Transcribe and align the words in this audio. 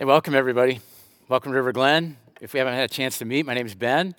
Hey, 0.00 0.06
welcome 0.06 0.34
everybody. 0.34 0.80
Welcome 1.28 1.52
to 1.52 1.56
River 1.56 1.72
Glen. 1.72 2.16
If 2.40 2.54
we 2.54 2.58
haven't 2.58 2.72
had 2.72 2.90
a 2.90 2.94
chance 2.94 3.18
to 3.18 3.26
meet, 3.26 3.44
my 3.44 3.52
name 3.52 3.66
is 3.66 3.74
Ben, 3.74 4.14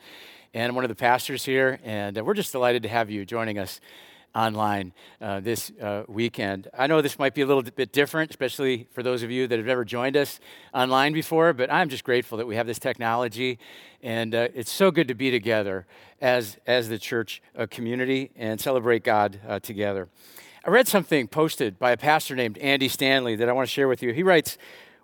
and 0.54 0.70
I'm 0.70 0.76
one 0.76 0.86
of 0.86 0.89
the 0.89 0.96
pastors 0.96 1.44
here, 1.44 1.79
and 1.84 2.20
uh, 2.20 2.23
we're 2.23 2.36
just 2.36 2.52
delighted 2.52 2.84
to 2.84 2.89
have 2.89 3.10
you 3.10 3.26
joining 3.26 3.57
us 3.57 3.81
online 4.36 4.94
uh, 5.20 5.39
this 5.39 5.71
uh, 5.81 6.04
weekend. 6.07 6.67
I 6.78 6.86
know 6.86 7.02
this 7.02 7.17
might 7.17 7.33
be 7.33 7.41
a 7.41 7.47
little 7.47 7.63
bit 7.63 7.91
different, 7.94 8.29
especially 8.29 8.89
for 8.91 9.02
those 9.02 9.23
of 9.23 9.31
you 9.31 9.47
that 9.47 9.57
have 9.57 9.65
never 9.65 9.83
joined 9.83 10.15
us 10.17 10.39
online 10.72 11.13
before, 11.13 11.52
but 11.52 11.74
I'm 11.74 11.90
just 11.90 12.04
grateful 12.04 12.38
that 12.38 12.46
we 12.46 12.56
have 12.58 12.68
this 12.68 12.78
technology, 12.78 13.58
and 14.04 14.36
uh, 14.36 14.50
it's 14.54 14.72
so 14.72 14.92
good 14.92 15.08
to 15.08 15.16
be 15.16 15.32
together 15.32 15.88
as, 16.22 16.59
as 16.68 16.90
the 16.90 17.00
church 17.00 17.41
uh, 17.58 17.66
community 17.72 18.30
and 18.36 18.62
celebrate 18.62 19.04
God 19.04 19.40
uh, 19.48 19.59
together. 19.59 20.09
I 20.63 20.70
read 20.70 20.88
something 20.88 21.27
posted 21.27 21.80
by 21.80 21.90
a 21.90 21.98
pastor 21.98 22.36
named 22.36 22.59
Andy 22.59 22.88
Stanley 22.88 23.36
that 23.38 23.50
I 23.50 23.52
want 23.52 23.68
to 23.68 23.73
share 23.73 23.88
with 23.88 24.04
you. 24.04 24.13
He 24.13 24.22
writes, 24.22 24.59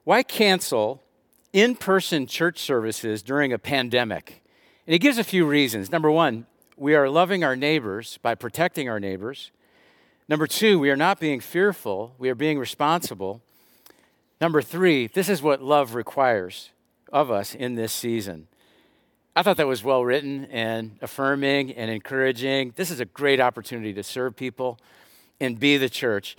why 0.08 0.24
cancel 0.24 1.04
in 1.52 1.76
person 1.76 2.26
church 2.28 2.60
services 2.60 3.22
during 3.22 3.52
a 3.52 3.60
pandemic? 3.60 4.42
And 4.86 4.94
he 4.94 5.00
gives 5.00 5.18
a 5.18 5.24
few 5.24 5.46
reasons. 5.46 5.92
Number 5.92 6.10
one, 6.10 6.46
we 6.78 6.96
are 6.96 7.10
loving 7.10 7.44
our 7.44 7.58
neighbors 7.58 8.18
by 8.22 8.34
protecting 8.34 8.88
our 8.88 9.02
neighbors. 9.02 9.52
Number 10.30 10.48
two, 10.48 10.80
we 10.80 10.90
are 10.90 10.96
not 10.96 11.20
being 11.20 11.42
fearful, 11.42 12.16
we 12.18 12.30
are 12.30 12.36
being 12.36 12.58
responsible. 12.58 13.42
Number 14.40 14.62
three, 14.62 15.08
this 15.08 15.28
is 15.28 15.42
what 15.42 15.62
love 15.62 15.94
requires 15.94 16.70
of 17.12 17.30
us 17.30 17.54
in 17.54 17.76
this 17.76 17.92
season. 17.92 18.48
I 19.36 19.44
thought 19.44 19.58
that 19.58 19.68
was 19.68 19.84
well 19.84 20.06
written 20.06 20.46
and 20.46 20.98
affirming 21.02 21.74
and 21.74 21.92
encouraging. 21.92 22.72
This 22.78 22.92
is 22.92 23.02
a 23.02 23.06
great 23.06 23.42
opportunity 23.42 23.94
to 23.96 24.04
serve 24.04 24.38
people 24.38 24.80
and 25.42 25.60
be 25.60 25.76
the 25.76 25.90
church. 25.90 26.38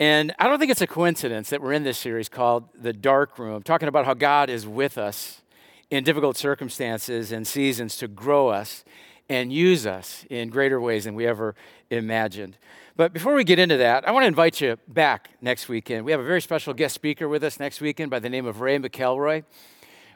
And 0.00 0.34
I 0.38 0.48
don't 0.48 0.58
think 0.58 0.70
it's 0.70 0.80
a 0.80 0.86
coincidence 0.86 1.50
that 1.50 1.60
we're 1.60 1.74
in 1.74 1.84
this 1.84 1.98
series 1.98 2.30
called 2.30 2.70
The 2.74 2.94
Dark 2.94 3.38
Room, 3.38 3.62
talking 3.62 3.86
about 3.86 4.06
how 4.06 4.14
God 4.14 4.48
is 4.48 4.66
with 4.66 4.96
us 4.96 5.42
in 5.90 6.04
difficult 6.04 6.38
circumstances 6.38 7.32
and 7.32 7.46
seasons 7.46 7.98
to 7.98 8.08
grow 8.08 8.48
us 8.48 8.82
and 9.28 9.52
use 9.52 9.86
us 9.86 10.24
in 10.30 10.48
greater 10.48 10.80
ways 10.80 11.04
than 11.04 11.14
we 11.14 11.26
ever 11.26 11.54
imagined. 11.90 12.56
But 12.96 13.12
before 13.12 13.34
we 13.34 13.44
get 13.44 13.58
into 13.58 13.76
that, 13.76 14.08
I 14.08 14.12
want 14.12 14.22
to 14.22 14.28
invite 14.28 14.62
you 14.62 14.78
back 14.88 15.32
next 15.42 15.68
weekend. 15.68 16.06
We 16.06 16.12
have 16.12 16.20
a 16.20 16.24
very 16.24 16.40
special 16.40 16.72
guest 16.72 16.94
speaker 16.94 17.28
with 17.28 17.44
us 17.44 17.60
next 17.60 17.82
weekend 17.82 18.10
by 18.10 18.20
the 18.20 18.30
name 18.30 18.46
of 18.46 18.62
Ray 18.62 18.78
McElroy. 18.78 19.44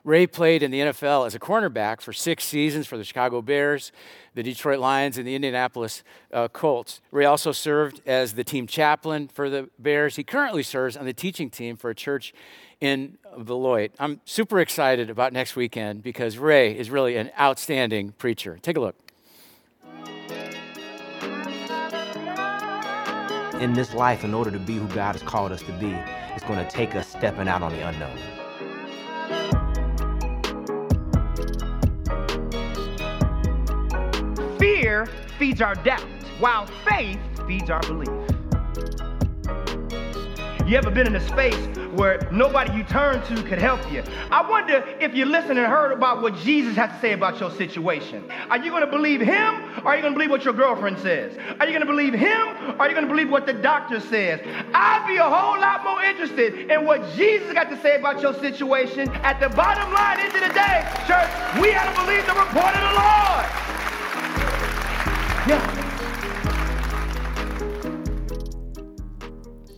Ray 0.05 0.27
played 0.27 0.63
in 0.63 0.71
the 0.71 0.81
NFL 0.81 1.27
as 1.27 1.35
a 1.35 1.41
cornerback 1.41 2.03
for 2.03 2.13
six 2.13 2.45
seasons 2.45 2.87
for 2.87 2.99
the 2.99 3.05
Chicago 3.05 3.41
Bears, 3.41 3.91
the 4.35 4.43
Detroit 4.43 4.79
Lions, 4.79 5.17
and 5.17 5.27
the 5.27 5.35
Indianapolis 5.35 6.05
uh, 6.31 6.47
Colts. 6.49 7.01
Ray 7.11 7.25
also 7.25 7.53
served 7.53 8.03
as 8.05 8.35
the 8.35 8.45
team 8.45 8.67
chaplain 8.67 9.29
for 9.29 9.49
the 9.49 9.71
Bears. 9.79 10.17
He 10.17 10.23
currently 10.23 10.63
serves 10.63 10.95
on 10.95 11.07
the 11.07 11.15
teaching 11.15 11.49
team 11.49 11.77
for 11.77 11.89
a 11.89 11.95
church 11.95 12.35
in 12.83 13.17
Beloit. 13.43 13.93
I'm 13.99 14.21
super 14.27 14.61
excited 14.61 15.09
about 15.09 15.33
next 15.33 15.57
weekend 15.57 16.03
because 16.03 16.37
Ray 16.37 16.77
is 16.77 16.91
really 16.91 17.17
an 17.17 17.31
outstanding 17.41 18.13
preacher. 18.13 18.59
Take 18.61 18.77
a 18.77 18.81
look. 18.81 18.97
In 23.59 23.73
this 23.73 23.95
life, 23.95 24.23
in 24.23 24.35
order 24.35 24.51
to 24.51 24.59
be 24.59 24.75
who 24.77 24.87
God 24.89 25.15
has 25.15 25.23
called 25.23 25.51
us 25.51 25.63
to 25.63 25.73
be, 25.79 25.97
it's 26.35 26.45
going 26.45 26.59
to 26.59 26.71
take 26.71 26.95
us 26.95 27.09
stepping 27.09 27.49
out 27.49 27.63
on 27.63 27.73
the 27.73 27.89
unknown. 27.89 28.19
Fear 34.95 35.07
feeds 35.41 35.61
our 35.61 35.75
doubt, 35.75 36.07
while 36.39 36.67
faith 36.89 37.19
feeds 37.49 37.69
our 37.69 37.81
belief. 37.81 38.09
You 40.69 40.77
ever 40.77 40.89
been 40.89 41.09
in 41.09 41.17
a 41.17 41.29
space 41.29 41.67
where 41.97 42.29
nobody 42.31 42.77
you 42.77 42.85
turn 42.85 43.21
to 43.27 43.43
could 43.43 43.59
help 43.59 43.81
you? 43.93 44.05
I 44.31 44.49
wonder 44.49 44.85
if 45.01 45.13
you 45.13 45.25
listened 45.25 45.59
and 45.59 45.67
heard 45.67 45.91
about 45.91 46.23
what 46.23 46.37
Jesus 46.37 46.77
has 46.77 46.93
to 46.93 47.01
say 47.01 47.13
about 47.13 47.41
your 47.41 47.51
situation. 47.51 48.23
Are 48.51 48.59
you 48.59 48.71
going 48.71 48.85
to 48.85 48.91
believe 48.91 49.21
him 49.21 49.55
or 49.83 49.89
are 49.89 49.97
you 49.97 50.03
going 50.03 50.15
to 50.15 50.17
believe 50.17 50.31
what 50.31 50.45
your 50.45 50.55
girlfriend 50.55 51.01
says? 51.01 51.37
Are 51.59 51.67
you 51.67 51.73
going 51.73 51.81
to 51.81 51.87
believe 51.87 52.15
him 52.15 52.49
or 52.79 52.83
are 52.83 52.89
you 52.89 52.95
going 52.95 53.09
to 53.09 53.13
believe 53.13 53.31
what 53.31 53.47
the 53.47 53.53
doctor 53.53 53.99
says? 53.99 54.41
I'd 54.73 55.05
be 55.09 55.17
a 55.17 55.25
whole 55.25 55.59
lot 55.59 55.83
more 55.83 56.05
interested 56.05 56.71
in 56.71 56.87
what 56.87 57.03
Jesus 57.17 57.53
got 57.53 57.69
to 57.69 57.83
say 57.83 57.97
about 57.97 58.23
your 58.23 58.35
situation. 58.35 59.11
At 59.25 59.41
the 59.41 59.49
bottom 59.57 59.93
line, 59.93 60.21
end 60.21 60.37
of 60.37 60.41
the 60.41 60.55
day, 60.55 60.87
church, 61.09 61.61
we 61.61 61.73
got 61.73 61.93
to 61.93 62.01
believe 62.01 62.25
the 62.27 62.35
report 62.35 62.77
of 62.77 62.81
the 62.81 63.01
Lord. 63.01 63.74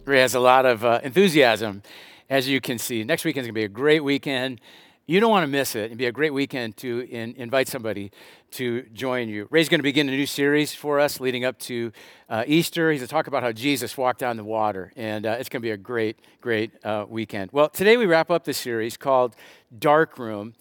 Ray 0.07 0.21
has 0.21 0.37
a 0.37 0.41
lot 0.41 0.67
of 0.67 0.85
uh, 0.85 1.01
enthusiasm, 1.03 1.83
as 2.31 2.49
you 2.49 2.61
can 2.61 2.79
see. 2.79 3.03
Next 3.03 3.25
weekend 3.25 3.43
is 3.43 3.47
going 3.49 3.55
to 3.55 3.61
be 3.61 3.65
a 3.65 3.69
great 3.69 4.05
weekend. 4.05 4.61
You 5.05 5.19
don't 5.19 5.33
want 5.33 5.43
to 5.43 5.49
miss 5.49 5.75
it. 5.75 5.87
It'd 5.87 5.99
be 5.99 6.07
a 6.07 6.13
great 6.13 6.33
weekend 6.33 6.77
to 6.77 7.01
in, 7.11 7.35
invite 7.37 7.67
somebody 7.67 8.13
to 8.53 8.83
join 8.93 9.29
you. 9.29 9.49
Ray's 9.51 9.69
going 9.69 9.81
to 9.81 9.83
begin 9.83 10.09
a 10.09 10.13
new 10.13 10.27
series 10.27 10.73
for 10.73 11.01
us 11.01 11.19
leading 11.19 11.45
up 11.45 11.59
to 11.61 11.91
uh, 12.29 12.45
Easter. 12.47 12.93
He's 12.93 13.01
going 13.01 13.09
to 13.09 13.13
talk 13.13 13.27
about 13.27 13.43
how 13.43 13.51
Jesus 13.51 13.99
walked 13.99 14.23
on 14.23 14.37
the 14.37 14.45
water, 14.45 14.93
and 14.95 15.27
uh, 15.27 15.39
it's 15.41 15.49
going 15.49 15.61
to 15.61 15.67
be 15.67 15.73
a 15.73 15.77
great, 15.77 16.21
great 16.41 16.71
uh, 16.85 17.05
weekend. 17.09 17.51
Well, 17.51 17.69
today 17.69 17.97
we 17.97 18.07
wrap 18.07 18.31
up 18.31 18.45
the 18.45 18.55
series 18.55 18.97
called 18.97 19.35
Dark 19.77 20.21
Room. 20.21 20.55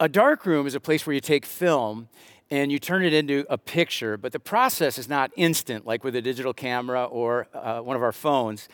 A 0.00 0.08
dark 0.08 0.44
room 0.44 0.66
is 0.66 0.74
a 0.74 0.80
place 0.80 1.06
where 1.06 1.14
you 1.14 1.20
take 1.20 1.46
film 1.46 2.08
and 2.50 2.72
you 2.72 2.78
turn 2.78 3.04
it 3.04 3.12
into 3.12 3.44
a 3.50 3.58
picture, 3.58 4.16
but 4.16 4.32
the 4.32 4.40
process 4.40 4.98
is 4.98 5.08
not 5.08 5.30
instant 5.36 5.86
like 5.86 6.02
with 6.02 6.16
a 6.16 6.22
digital 6.22 6.54
camera 6.54 7.04
or 7.04 7.46
uh, 7.54 7.80
one 7.80 7.96
of 7.96 8.02
our 8.02 8.12
phones. 8.12 8.68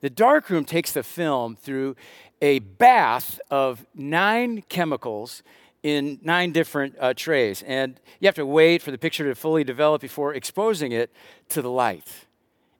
The 0.00 0.10
darkroom 0.10 0.64
takes 0.64 0.92
the 0.92 1.02
film 1.02 1.56
through 1.56 1.96
a 2.40 2.60
bath 2.60 3.40
of 3.50 3.84
nine 3.94 4.62
chemicals 4.68 5.42
in 5.82 6.18
nine 6.22 6.52
different 6.52 6.94
uh, 6.98 7.14
trays, 7.14 7.62
and 7.62 8.00
you 8.20 8.26
have 8.26 8.34
to 8.36 8.46
wait 8.46 8.82
for 8.82 8.90
the 8.90 8.98
picture 8.98 9.24
to 9.24 9.34
fully 9.34 9.64
develop 9.64 10.00
before 10.00 10.34
exposing 10.34 10.92
it 10.92 11.12
to 11.48 11.62
the 11.62 11.70
light. 11.70 12.26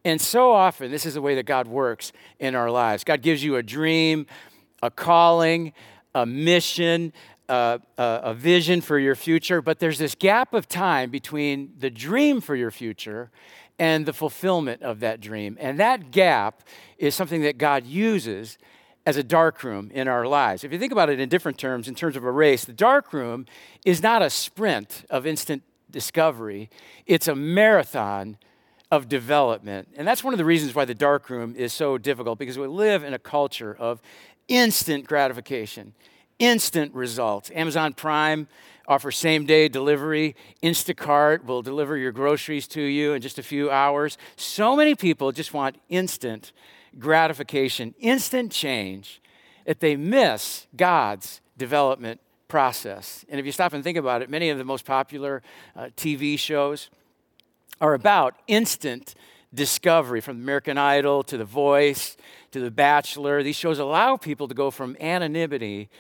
And 0.05 0.21
so 0.21 0.53
often, 0.53 0.91
this 0.91 1.05
is 1.07 1.15
the 1.15 1.23
way 1.23 1.35
that 1.35 1.47
God 1.47 1.67
works 1.67 2.13
in 2.39 2.55
our 2.55 2.71
lives. 2.71 3.05
God 3.05 3.21
gives 3.21 3.43
you 3.43 3.57
a 3.57 3.63
dream, 3.63 4.27
a 4.83 4.91
calling, 4.91 5.73
a 6.15 6.25
mission, 6.25 7.13
a, 7.49 7.81
a, 7.97 8.35
vision 8.35 8.81
for 8.81 8.99
your 8.99 9.15
future, 9.15 9.63
but 9.63 9.79
there's 9.79 9.99
this 9.99 10.15
gap 10.15 10.53
of 10.53 10.69
time 10.69 11.11
between 11.11 11.73
the 11.79 11.91
dream 11.91 12.41
for 12.41 12.55
your 12.55 12.71
future 12.71 13.31
and 13.79 14.07
the 14.07 14.13
fulfillment 14.13 14.83
of 14.83 15.01
that 15.01 15.21
dream. 15.21 15.57
And 15.61 15.79
that 15.79 16.11
gap 16.11 16.63
is 16.99 17.15
something 17.15 17.43
that 17.43 17.59
God 17.59 17.87
uses 17.87 18.59
as 19.07 19.17
a 19.17 19.23
dark 19.23 19.63
room 19.63 19.91
in 19.95 20.09
our 20.09 20.27
lives. 20.27 20.65
If 20.65 20.73
you 20.73 20.79
think 20.79 20.93
about 20.93 21.09
it 21.09 21.21
in 21.21 21.29
different 21.29 21.57
terms, 21.57 21.89
in 21.89 21.95
terms 21.95 22.17
of 22.17 22.25
a 22.25 22.31
race, 22.31 22.65
the 22.65 22.73
dark 22.73 23.13
room 23.13 23.47
is 23.85 24.03
not 24.03 24.21
a 24.21 24.29
sprint 24.29 25.05
of 25.09 25.27
instant 25.27 25.63
discovery, 25.91 26.69
it's 27.07 27.29
a 27.29 27.35
marathon 27.35 28.37
of 28.91 29.09
development. 29.09 29.89
And 29.97 30.07
that's 30.07 30.25
one 30.25 30.35
of 30.35 30.39
the 30.39 30.45
reasons 30.45 30.75
why 30.75 30.85
the 30.85 30.95
dark 30.95 31.31
room 31.31 31.55
is 31.57 31.73
so 31.73 31.97
difficult 31.99 32.39
because 32.39 32.59
we 32.59 32.67
live 32.67 33.05
in 33.05 33.15
a 33.15 33.19
culture 33.19 33.75
of 33.79 34.03
instant 34.49 35.07
gratification 35.07 35.95
instant 36.39 36.95
results. 36.95 37.51
Amazon 37.55 37.93
Prime 37.93 38.49
offers 38.87 39.17
same 39.17 39.45
day 39.45 39.69
delivery. 39.69 40.35
Instacart 40.63 41.45
will 41.45 41.63
deliver 41.63 41.97
your 41.97 42.13
groceries 42.13 42.67
to 42.69 42.83
you 42.83 43.13
in 43.13 43.23
just 43.23 43.39
a 43.39 43.43
few 43.43 43.71
hours. 43.71 44.17
So 44.37 44.75
many 44.75 44.95
people 44.95 45.31
just 45.31 45.53
want 45.53 45.77
instant 45.89 46.53
gratification, 46.99 47.95
instant 47.99 48.51
change, 48.51 49.21
that 49.67 49.81
they 49.81 49.97
miss 49.97 50.67
God's 50.75 51.41
development 51.59 52.21
process. 52.49 53.27
And 53.29 53.39
if 53.39 53.45
you 53.45 53.53
stop 53.53 53.75
and 53.75 53.85
think 53.85 53.99
about 53.99 54.23
it, 54.23 54.31
many 54.31 54.49
of 54.49 54.57
the 54.57 54.65
most 54.65 54.87
popular 54.87 55.43
uh, 55.77 55.89
TV 55.97 56.39
shows 56.39 56.89
are 57.81 57.93
about 57.93 58.35
instant 58.47 59.15
discovery 59.53 60.21
from 60.21 60.39
American 60.39 60.79
Idol 60.79 61.23
to 61.25 61.37
The 61.37 61.45
Voice 61.45 62.17
to 62.53 62.61
The 62.61 62.71
Bachelor. 62.71 63.43
These 63.43 63.57
shows 63.57 63.79
allow 63.79 64.17
people 64.17 64.49
to 64.49 64.55
go 64.55 64.71
from 64.71 64.97
anonymity 64.99 65.91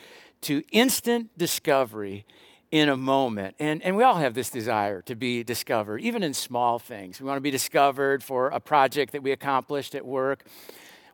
to 0.42 0.62
instant 0.72 1.36
discovery 1.36 2.24
in 2.70 2.88
a 2.88 2.96
moment. 2.96 3.54
And, 3.58 3.82
and 3.82 3.96
we 3.96 4.02
all 4.02 4.16
have 4.16 4.34
this 4.34 4.50
desire 4.50 5.02
to 5.02 5.14
be 5.14 5.42
discovered, 5.42 5.98
even 5.98 6.22
in 6.22 6.34
small 6.34 6.78
things. 6.78 7.20
We 7.20 7.26
want 7.26 7.38
to 7.38 7.42
be 7.42 7.50
discovered 7.50 8.22
for 8.22 8.48
a 8.48 8.60
project 8.60 9.12
that 9.12 9.22
we 9.22 9.32
accomplished 9.32 9.94
at 9.94 10.04
work. 10.04 10.44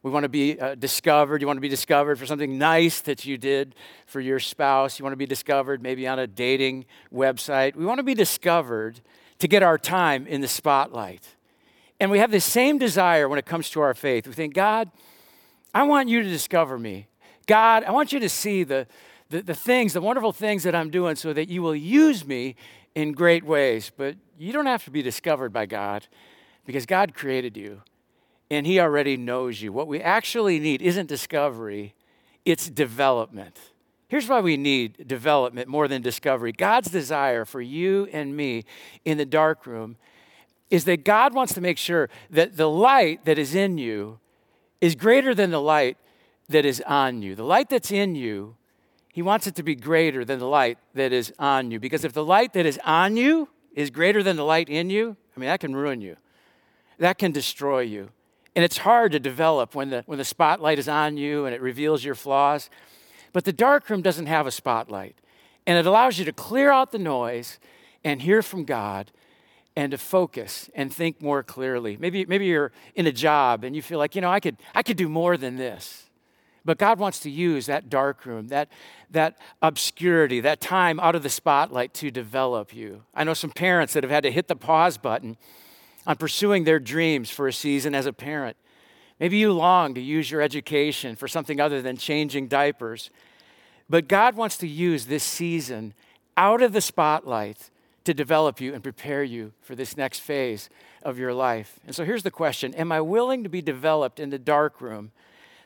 We 0.02 0.10
want 0.10 0.24
to 0.24 0.28
be 0.28 0.58
uh, 0.60 0.74
discovered. 0.74 1.40
You 1.40 1.46
want 1.46 1.56
to 1.56 1.62
be 1.62 1.68
discovered 1.68 2.18
for 2.18 2.26
something 2.26 2.58
nice 2.58 3.00
that 3.02 3.24
you 3.24 3.38
did 3.38 3.74
for 4.06 4.20
your 4.20 4.38
spouse. 4.38 4.98
You 4.98 5.04
want 5.04 5.12
to 5.12 5.18
be 5.18 5.26
discovered 5.26 5.80
maybe 5.80 6.06
on 6.06 6.18
a 6.18 6.26
dating 6.26 6.86
website. 7.12 7.74
We 7.76 7.86
want 7.86 7.98
to 7.98 8.04
be 8.04 8.14
discovered 8.14 9.00
to 9.38 9.48
get 9.48 9.62
our 9.62 9.78
time 9.78 10.26
in 10.26 10.40
the 10.40 10.48
spotlight. 10.48 11.36
And 12.00 12.10
we 12.10 12.18
have 12.18 12.30
the 12.30 12.40
same 12.40 12.76
desire 12.78 13.28
when 13.28 13.38
it 13.38 13.46
comes 13.46 13.70
to 13.70 13.80
our 13.80 13.94
faith. 13.94 14.26
We 14.26 14.34
think, 14.34 14.54
God, 14.54 14.90
I 15.72 15.84
want 15.84 16.08
you 16.08 16.22
to 16.22 16.28
discover 16.28 16.78
me. 16.78 17.06
God, 17.46 17.84
I 17.84 17.90
want 17.92 18.12
you 18.12 18.20
to 18.20 18.28
see 18.28 18.64
the, 18.64 18.86
the, 19.34 19.42
the 19.42 19.54
things, 19.54 19.94
the 19.94 20.00
wonderful 20.00 20.32
things 20.32 20.62
that 20.62 20.76
I'm 20.76 20.90
doing 20.90 21.16
so 21.16 21.32
that 21.32 21.48
you 21.48 21.60
will 21.60 21.74
use 21.74 22.24
me 22.24 22.54
in 22.94 23.10
great 23.12 23.44
ways. 23.44 23.90
But 23.94 24.14
you 24.38 24.52
don't 24.52 24.66
have 24.66 24.84
to 24.84 24.92
be 24.92 25.02
discovered 25.02 25.52
by 25.52 25.66
God 25.66 26.06
because 26.64 26.86
God 26.86 27.14
created 27.14 27.56
you 27.56 27.82
and 28.48 28.64
He 28.64 28.78
already 28.78 29.16
knows 29.16 29.60
you. 29.60 29.72
What 29.72 29.88
we 29.88 30.00
actually 30.00 30.60
need 30.60 30.80
isn't 30.80 31.08
discovery, 31.08 31.94
it's 32.44 32.70
development. 32.70 33.58
Here's 34.06 34.28
why 34.28 34.40
we 34.40 34.56
need 34.56 35.08
development 35.08 35.66
more 35.66 35.88
than 35.88 36.00
discovery. 36.00 36.52
God's 36.52 36.88
desire 36.88 37.44
for 37.44 37.60
you 37.60 38.08
and 38.12 38.36
me 38.36 38.64
in 39.04 39.18
the 39.18 39.26
dark 39.26 39.66
room 39.66 39.96
is 40.70 40.84
that 40.84 41.04
God 41.04 41.34
wants 41.34 41.54
to 41.54 41.60
make 41.60 41.78
sure 41.78 42.08
that 42.30 42.56
the 42.56 42.70
light 42.70 43.24
that 43.24 43.38
is 43.38 43.56
in 43.56 43.78
you 43.78 44.20
is 44.80 44.94
greater 44.94 45.34
than 45.34 45.50
the 45.50 45.60
light 45.60 45.96
that 46.48 46.64
is 46.64 46.80
on 46.82 47.22
you. 47.22 47.34
The 47.34 47.42
light 47.42 47.68
that's 47.68 47.90
in 47.90 48.14
you, 48.14 48.54
He 49.14 49.22
wants 49.22 49.46
it 49.46 49.54
to 49.54 49.62
be 49.62 49.76
greater 49.76 50.24
than 50.24 50.40
the 50.40 50.48
light 50.48 50.76
that 50.94 51.12
is 51.12 51.32
on 51.38 51.70
you. 51.70 51.78
Because 51.78 52.04
if 52.04 52.12
the 52.12 52.24
light 52.24 52.52
that 52.54 52.66
is 52.66 52.80
on 52.84 53.16
you 53.16 53.48
is 53.72 53.90
greater 53.90 54.24
than 54.24 54.34
the 54.34 54.44
light 54.44 54.68
in 54.68 54.90
you, 54.90 55.16
I 55.36 55.40
mean, 55.40 55.46
that 55.46 55.60
can 55.60 55.76
ruin 55.76 56.00
you, 56.00 56.16
that 56.98 57.16
can 57.16 57.30
destroy 57.30 57.82
you. 57.82 58.10
And 58.56 58.64
it's 58.64 58.78
hard 58.78 59.12
to 59.12 59.20
develop 59.20 59.76
when 59.76 59.90
the, 59.90 60.02
when 60.06 60.18
the 60.18 60.24
spotlight 60.24 60.80
is 60.80 60.88
on 60.88 61.16
you 61.16 61.46
and 61.46 61.54
it 61.54 61.62
reveals 61.62 62.04
your 62.04 62.16
flaws. 62.16 62.68
But 63.32 63.44
the 63.44 63.52
darkroom 63.52 64.02
doesn't 64.02 64.26
have 64.26 64.48
a 64.48 64.50
spotlight, 64.50 65.14
and 65.64 65.78
it 65.78 65.86
allows 65.86 66.18
you 66.18 66.24
to 66.24 66.32
clear 66.32 66.72
out 66.72 66.90
the 66.90 66.98
noise 66.98 67.60
and 68.02 68.20
hear 68.20 68.42
from 68.42 68.64
God 68.64 69.12
and 69.76 69.92
to 69.92 69.98
focus 69.98 70.68
and 70.74 70.92
think 70.92 71.22
more 71.22 71.44
clearly. 71.44 71.96
Maybe, 71.96 72.24
maybe 72.26 72.46
you're 72.46 72.72
in 72.96 73.06
a 73.06 73.12
job 73.12 73.62
and 73.62 73.76
you 73.76 73.82
feel 73.82 74.00
like, 74.00 74.16
you 74.16 74.22
know, 74.22 74.30
I 74.30 74.40
could, 74.40 74.56
I 74.74 74.82
could 74.82 74.96
do 74.96 75.08
more 75.08 75.36
than 75.36 75.54
this. 75.54 76.10
But 76.64 76.78
God 76.78 76.98
wants 76.98 77.20
to 77.20 77.30
use 77.30 77.66
that 77.66 77.90
darkroom, 77.90 78.48
that, 78.48 78.70
that 79.10 79.36
obscurity, 79.60 80.40
that 80.40 80.60
time 80.60 80.98
out 80.98 81.14
of 81.14 81.22
the 81.22 81.28
spotlight 81.28 81.92
to 81.94 82.10
develop 82.10 82.74
you. 82.74 83.02
I 83.14 83.24
know 83.24 83.34
some 83.34 83.50
parents 83.50 83.92
that 83.92 84.02
have 84.02 84.10
had 84.10 84.22
to 84.22 84.30
hit 84.30 84.48
the 84.48 84.56
pause 84.56 84.96
button 84.96 85.36
on 86.06 86.16
pursuing 86.16 86.64
their 86.64 86.78
dreams 86.78 87.30
for 87.30 87.48
a 87.48 87.52
season 87.52 87.94
as 87.94 88.06
a 88.06 88.12
parent. 88.12 88.56
Maybe 89.20 89.36
you 89.36 89.52
long 89.52 89.94
to 89.94 90.00
use 90.00 90.30
your 90.30 90.40
education 90.40 91.16
for 91.16 91.28
something 91.28 91.60
other 91.60 91.82
than 91.82 91.96
changing 91.96 92.48
diapers. 92.48 93.10
But 93.88 94.08
God 94.08 94.34
wants 94.34 94.56
to 94.58 94.68
use 94.68 95.06
this 95.06 95.22
season 95.22 95.94
out 96.36 96.62
of 96.62 96.72
the 96.72 96.80
spotlight 96.80 97.70
to 98.04 98.14
develop 98.14 98.60
you 98.60 98.74
and 98.74 98.82
prepare 98.82 99.22
you 99.22 99.52
for 99.60 99.74
this 99.74 99.96
next 99.96 100.20
phase 100.20 100.68
of 101.02 101.18
your 101.18 101.32
life. 101.32 101.78
And 101.86 101.94
so 101.94 102.04
here's 102.04 102.22
the 102.22 102.30
question 102.30 102.74
Am 102.74 102.90
I 102.90 103.00
willing 103.00 103.42
to 103.44 103.48
be 103.48 103.62
developed 103.62 104.18
in 104.18 104.30
the 104.30 104.38
dark 104.38 104.80
room 104.80 105.12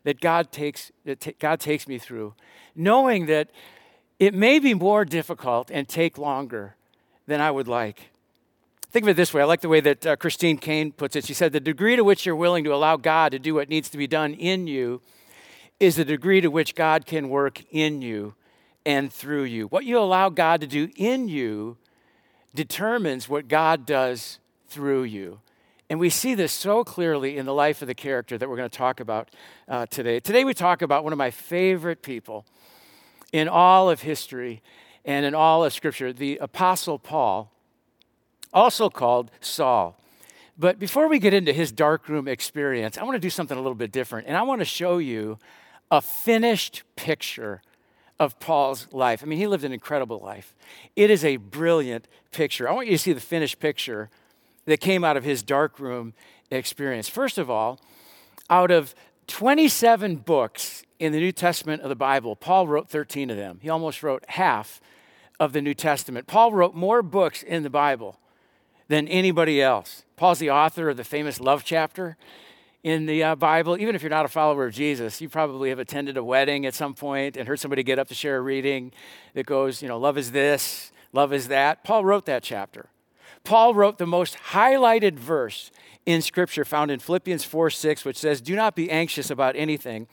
that 0.08 0.22
God 0.22 0.50
takes, 0.50 0.90
that 1.05 1.20
t- 1.20 1.34
God 1.38 1.60
takes 1.60 1.87
me 1.87 1.99
through, 1.99 2.32
knowing 2.75 3.26
that 3.26 3.50
it 4.19 4.32
may 4.32 4.58
be 4.58 4.72
more 4.72 5.05
difficult 5.05 5.70
and 5.70 5.87
take 5.87 6.16
longer 6.16 6.76
than 7.26 7.43
I 7.43 7.50
would 7.50 7.69
like? 7.69 8.08
Think 8.90 9.02
of 9.02 9.10
it 9.10 9.16
this 9.16 9.34
way. 9.34 9.43
I 9.43 9.44
like 9.44 9.60
the 9.60 9.69
way 9.69 9.81
that 9.81 10.06
uh, 10.06 10.16
Christine 10.16 10.56
Kane 10.56 10.93
puts 10.93 11.14
it. 11.14 11.26
She 11.26 11.34
said, 11.34 11.52
The 11.52 11.60
degree 11.60 11.94
to 11.94 12.05
which 12.05 12.25
you're 12.25 12.34
willing 12.34 12.64
to 12.64 12.72
allow 12.72 12.96
God 12.96 13.32
to 13.32 13.38
do 13.38 13.52
what 13.52 13.69
needs 13.69 13.90
to 13.90 13.99
be 13.99 14.06
done 14.06 14.32
in 14.32 14.66
you 14.66 15.02
is 15.78 15.96
the 15.96 16.06
degree 16.06 16.40
to 16.40 16.49
which 16.49 16.75
God 16.75 17.04
can 17.04 17.28
work 17.28 17.62
in 17.70 18.00
you 18.00 18.34
and 18.87 19.12
through 19.12 19.44
you. 19.44 19.66
What 19.66 19.84
you 19.84 19.99
allow 19.99 20.31
God 20.31 20.62
to 20.62 20.66
do 20.66 20.88
in 20.96 21.28
you 21.28 21.76
determines 22.54 23.28
what 23.28 23.46
God 23.46 23.84
does 23.84 24.38
through 24.69 25.02
you. 25.02 25.40
And 25.90 25.99
we 25.99 26.11
see 26.11 26.35
this 26.35 26.52
so 26.52 26.85
clearly 26.85 27.38
in 27.38 27.46
the 27.46 27.55
life 27.55 27.81
of 27.81 27.88
the 27.88 27.94
character 27.94 28.37
that 28.37 28.49
we're 28.49 28.56
going 28.56 28.69
to 28.69 28.76
talk 28.76 29.00
about 29.00 29.31
uh, 29.69 29.87
today. 29.87 30.20
Today, 30.20 30.44
we 30.44 30.52
talk 30.52 30.82
about 30.82 31.02
one 31.02 31.12
of 31.12 31.19
my 31.19 31.31
favorite 31.31 32.02
people 32.02 32.44
in 33.32 33.49
all 33.49 33.88
of 33.88 34.02
history 34.02 34.62
and 35.05 35.25
in 35.25 35.35
all 35.35 35.64
of 35.64 35.73
Scripture, 35.73 36.12
the 36.12 36.37
Apostle 36.38 36.99
Paul 36.99 37.50
also 38.52 38.90
called 38.90 39.31
Saul. 39.40 39.99
But 40.58 40.79
before 40.79 41.08
we 41.08 41.19
get 41.19 41.32
into 41.32 41.52
his 41.52 41.73
darkroom 41.73 42.29
experience, 42.29 42.99
I 42.99 43.05
want 43.05 43.14
to 43.14 43.20
do 43.20 43.31
something 43.31 43.56
a 43.56 43.61
little 43.61 43.75
bit 43.75 43.93
different. 43.93 44.26
And 44.26 44.37
I 44.37 44.43
want 44.43 44.61
to 44.61 44.64
show 44.67 44.99
you 44.99 45.38
a 45.90 46.02
finished 46.02 46.82
picture 46.96 47.62
of 48.19 48.38
Paul's 48.40 48.88
life. 48.93 49.23
I 49.23 49.26
mean, 49.26 49.38
he 49.38 49.46
lived 49.46 49.64
an 49.64 49.73
incredible 49.73 50.19
life. 50.19 50.55
It 50.96 51.11
is 51.11 51.25
a 51.25 51.37
brilliant 51.37 52.08
picture. 52.32 52.69
I 52.69 52.73
want 52.73 52.88
you 52.88 52.93
to 52.93 52.99
see 52.99 53.12
the 53.12 53.20
finished 53.20 53.61
picture 53.61 54.11
that 54.69 54.81
came 54.81 55.03
out 55.03 55.17
of 55.17 55.25
his 55.25 55.43
darkroom 55.43 56.12
experience. 56.50 57.09
First 57.09 57.38
of 57.38 57.49
all, 57.49 57.81
out 58.50 58.70
of 58.70 58.94
27 59.26 60.17
books 60.17 60.82
in 60.99 61.12
the 61.12 61.19
New 61.19 61.32
Testament 61.32 61.81
of 61.81 61.88
the 61.88 61.97
Bible, 61.97 62.37
Paul 62.37 62.69
wrote 62.69 62.88
13 62.91 63.31
of 63.31 63.37
them. 63.38 63.61
He 63.62 63.70
almost 63.70 64.03
wrote 64.03 64.25
half 64.29 64.81
of 65.41 65.55
the 65.55 65.62
New 65.62 65.73
Testament. 65.73 66.26
Paul 66.26 66.53
wrote 66.53 66.75
more 66.75 67.03
books 67.03 67.43
in 67.43 67.62
the 67.62 67.70
Bible 67.70 68.19
than 68.88 69.09
anybody 69.09 69.62
else. 69.62 70.05
Paul's 70.17 70.38
the 70.38 70.50
author 70.50 70.91
of 70.91 70.99
the 70.99 71.05
famous 71.05 71.41
love 71.41 71.64
chapter 71.64 72.19
in 72.82 73.06
the 73.06 73.23
uh, 73.23 73.37
Bible. 73.37 73.79
Even 73.79 73.94
if 73.94 74.03
you're 74.03 74.11
not 74.11 74.26
a 74.26 74.29
follower 74.29 74.67
of 74.67 74.75
Jesus, 74.75 75.19
you 75.23 75.31
probably 75.31 75.71
have 75.71 75.79
attended 75.79 76.19
a 76.19 76.25
wedding 76.25 76.67
at 76.67 76.75
some 76.75 76.93
point 76.93 77.38
and 77.38 77.49
heard 77.49 77.59
somebody 77.59 77.82
get 77.82 77.99
up 77.99 78.09
to 78.09 78.14
share 78.14 78.37
a 78.37 78.41
reading 78.43 78.93
that 79.32 79.47
goes, 79.47 79.81
you 79.81 79.88
know, 79.88 79.99
love 79.99 80.19
is 80.19 80.32
this, 80.32 80.93
love 81.14 81.32
is 81.32 81.49
that. 81.49 81.85
Paul 81.85 82.05
wrote 82.05 82.26
that 82.26 82.43
chapter. 82.43 82.91
Paul 83.44 83.75
wrote 83.75 83.99
the 83.99 84.06
most 84.06 84.37
highlighted 84.50 85.19
verse 85.19 85.70
in 86.06 86.23
Scripture 86.23 86.64
found 86.64 86.90
in 86.90 87.00
Philippians 87.00 87.44
4 87.44 87.70
6, 87.70 88.05
which 88.05 88.17
says, 88.17 88.40
Do 88.40 88.56
not 88.56 88.75
be 88.75 88.90
anxious 88.90 89.31
about 89.31 89.56
anything, 89.56 90.06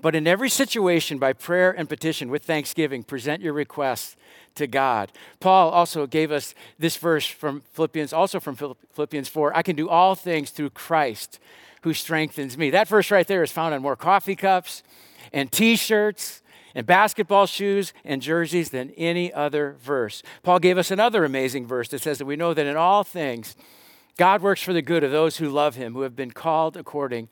but 0.00 0.14
in 0.14 0.26
every 0.26 0.48
situation, 0.48 1.18
by 1.18 1.32
prayer 1.32 1.70
and 1.70 1.88
petition 1.88 2.30
with 2.30 2.44
thanksgiving, 2.44 3.02
present 3.02 3.42
your 3.42 3.52
requests 3.52 4.16
to 4.54 4.66
God. 4.66 5.12
Paul 5.40 5.70
also 5.70 6.06
gave 6.06 6.30
us 6.30 6.54
this 6.78 6.96
verse 6.96 7.26
from 7.26 7.62
Philippians, 7.72 8.12
also 8.12 8.40
from 8.40 8.56
Philippians 8.56 9.28
4 9.28 9.56
I 9.56 9.62
can 9.62 9.76
do 9.76 9.88
all 9.88 10.14
things 10.14 10.50
through 10.50 10.70
Christ 10.70 11.38
who 11.82 11.94
strengthens 11.94 12.58
me. 12.58 12.70
That 12.70 12.88
verse 12.88 13.10
right 13.10 13.26
there 13.26 13.42
is 13.42 13.50
found 13.50 13.74
on 13.74 13.82
more 13.82 13.96
coffee 13.96 14.36
cups 14.36 14.82
and 15.32 15.50
t 15.50 15.76
shirts 15.76 16.42
and 16.74 16.86
basketball 16.86 17.46
shoes 17.46 17.92
and 18.04 18.22
jerseys 18.22 18.70
than 18.70 18.90
any 18.90 19.32
other 19.32 19.76
verse. 19.80 20.22
Paul 20.42 20.58
gave 20.58 20.78
us 20.78 20.90
another 20.90 21.24
amazing 21.24 21.66
verse 21.66 21.88
that 21.88 22.02
says 22.02 22.18
that 22.18 22.26
we 22.26 22.36
know 22.36 22.54
that 22.54 22.66
in 22.66 22.76
all 22.76 23.04
things, 23.04 23.56
God 24.16 24.42
works 24.42 24.62
for 24.62 24.72
the 24.72 24.82
good 24.82 25.04
of 25.04 25.10
those 25.10 25.38
who 25.38 25.48
love 25.48 25.76
him, 25.76 25.94
who 25.94 26.02
have 26.02 26.16
been 26.16 26.30
called 26.30 26.76
according 26.76 27.28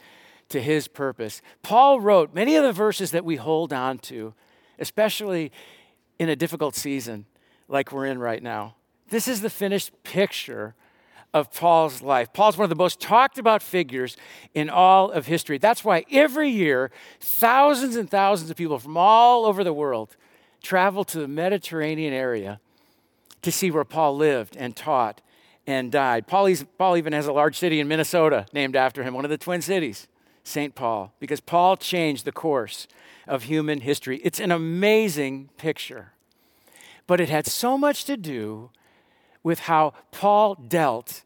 to 0.49 0.61
his 0.61 0.89
purpose. 0.89 1.43
Paul 1.63 2.01
wrote 2.01 2.35
many 2.35 2.57
of 2.57 2.65
the 2.65 2.73
verses 2.73 3.11
that 3.11 3.25
we 3.25 3.37
hold 3.37 3.73
on 3.73 3.99
to, 3.99 4.35
especially 4.79 5.53
in 6.19 6.29
a 6.29 6.37
difficult 6.37 6.75
season 6.75 7.27
like 7.69 7.93
we're 7.93 8.07
in 8.07 8.19
right 8.19 8.43
now. 8.43 8.77
This 9.11 9.29
is 9.29 9.41
the 9.41 9.51
finished 9.51 9.93
picture 10.03 10.75
of 11.35 11.53
Paul's 11.53 12.03
life. 12.03 12.33
Paul's 12.33 12.57
one 12.57 12.65
of 12.65 12.71
the 12.71 12.77
most 12.77 13.01
talked 13.01 13.39
about 13.39 13.63
figures 13.63 14.17
in 14.55 14.71
all 14.71 15.11
of 15.11 15.27
history. 15.27 15.59
That's 15.59 15.85
why 15.85 16.05
every 16.11 16.49
year, 16.49 16.91
thousands 17.21 17.97
and 17.97 18.11
thousands 18.11 18.51
of 18.51 18.57
people 18.57 18.79
from 18.79 18.97
all 18.97 19.45
over 19.45 19.63
the 19.63 19.73
world 19.73 20.17
travel 20.63 21.05
to 21.05 21.21
the 21.21 21.29
Mediterranean 21.29 22.13
area 22.13 22.61
to 23.43 23.53
see 23.53 23.71
where 23.71 23.85
Paul 23.85 24.17
lived 24.17 24.57
and 24.57 24.75
taught 24.75 25.21
and 25.67 25.93
died. 25.93 26.27
Paul, 26.27 26.53
Paul 26.79 26.97
even 26.97 27.13
has 27.13 27.27
a 27.27 27.33
large 27.33 27.59
city 27.59 27.79
in 27.79 27.89
Minnesota 27.89 28.47
named 28.53 28.75
after 28.75 29.03
him, 29.03 29.15
one 29.15 29.25
of 29.25 29.31
the 29.31 29.39
Twin 29.39 29.61
Cities, 29.63 30.09
St. 30.43 30.75
Paul, 30.75 31.13
because 31.21 31.41
Paul 31.41 31.77
changed 31.77 32.25
the 32.25 32.33
course 32.33 32.89
of 33.27 33.45
human 33.45 33.83
history. 33.83 34.19
It's 34.25 34.41
an 34.41 34.51
amazing 34.51 35.51
picture. 35.59 36.13
But 37.07 37.21
it 37.21 37.29
had 37.29 37.47
so 37.47 37.77
much 37.77 38.05
to 38.07 38.17
do 38.17 38.71
with 39.43 39.61
how 39.61 39.93
Paul 40.11 40.55
dealt 40.55 41.23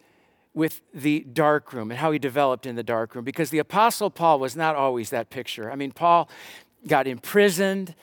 with 0.55 0.83
the 0.93 1.21
dark 1.21 1.73
room 1.73 1.91
and 1.91 1.99
how 1.99 2.13
he 2.13 2.19
developed 2.19 2.67
in 2.67 2.77
the 2.77 2.83
dark 2.83 3.15
room 3.15 3.25
because 3.25 3.51
the 3.51 3.59
apostle 3.59 4.11
Paul 4.11 4.39
was 4.39 4.55
not 4.55 4.77
always 4.77 5.11
that 5.11 5.31
picture. 5.31 5.71
I 5.71 5.77
mean, 5.77 5.93
Paul 5.93 6.29
got 6.87 7.07
imprisoned 7.07 7.95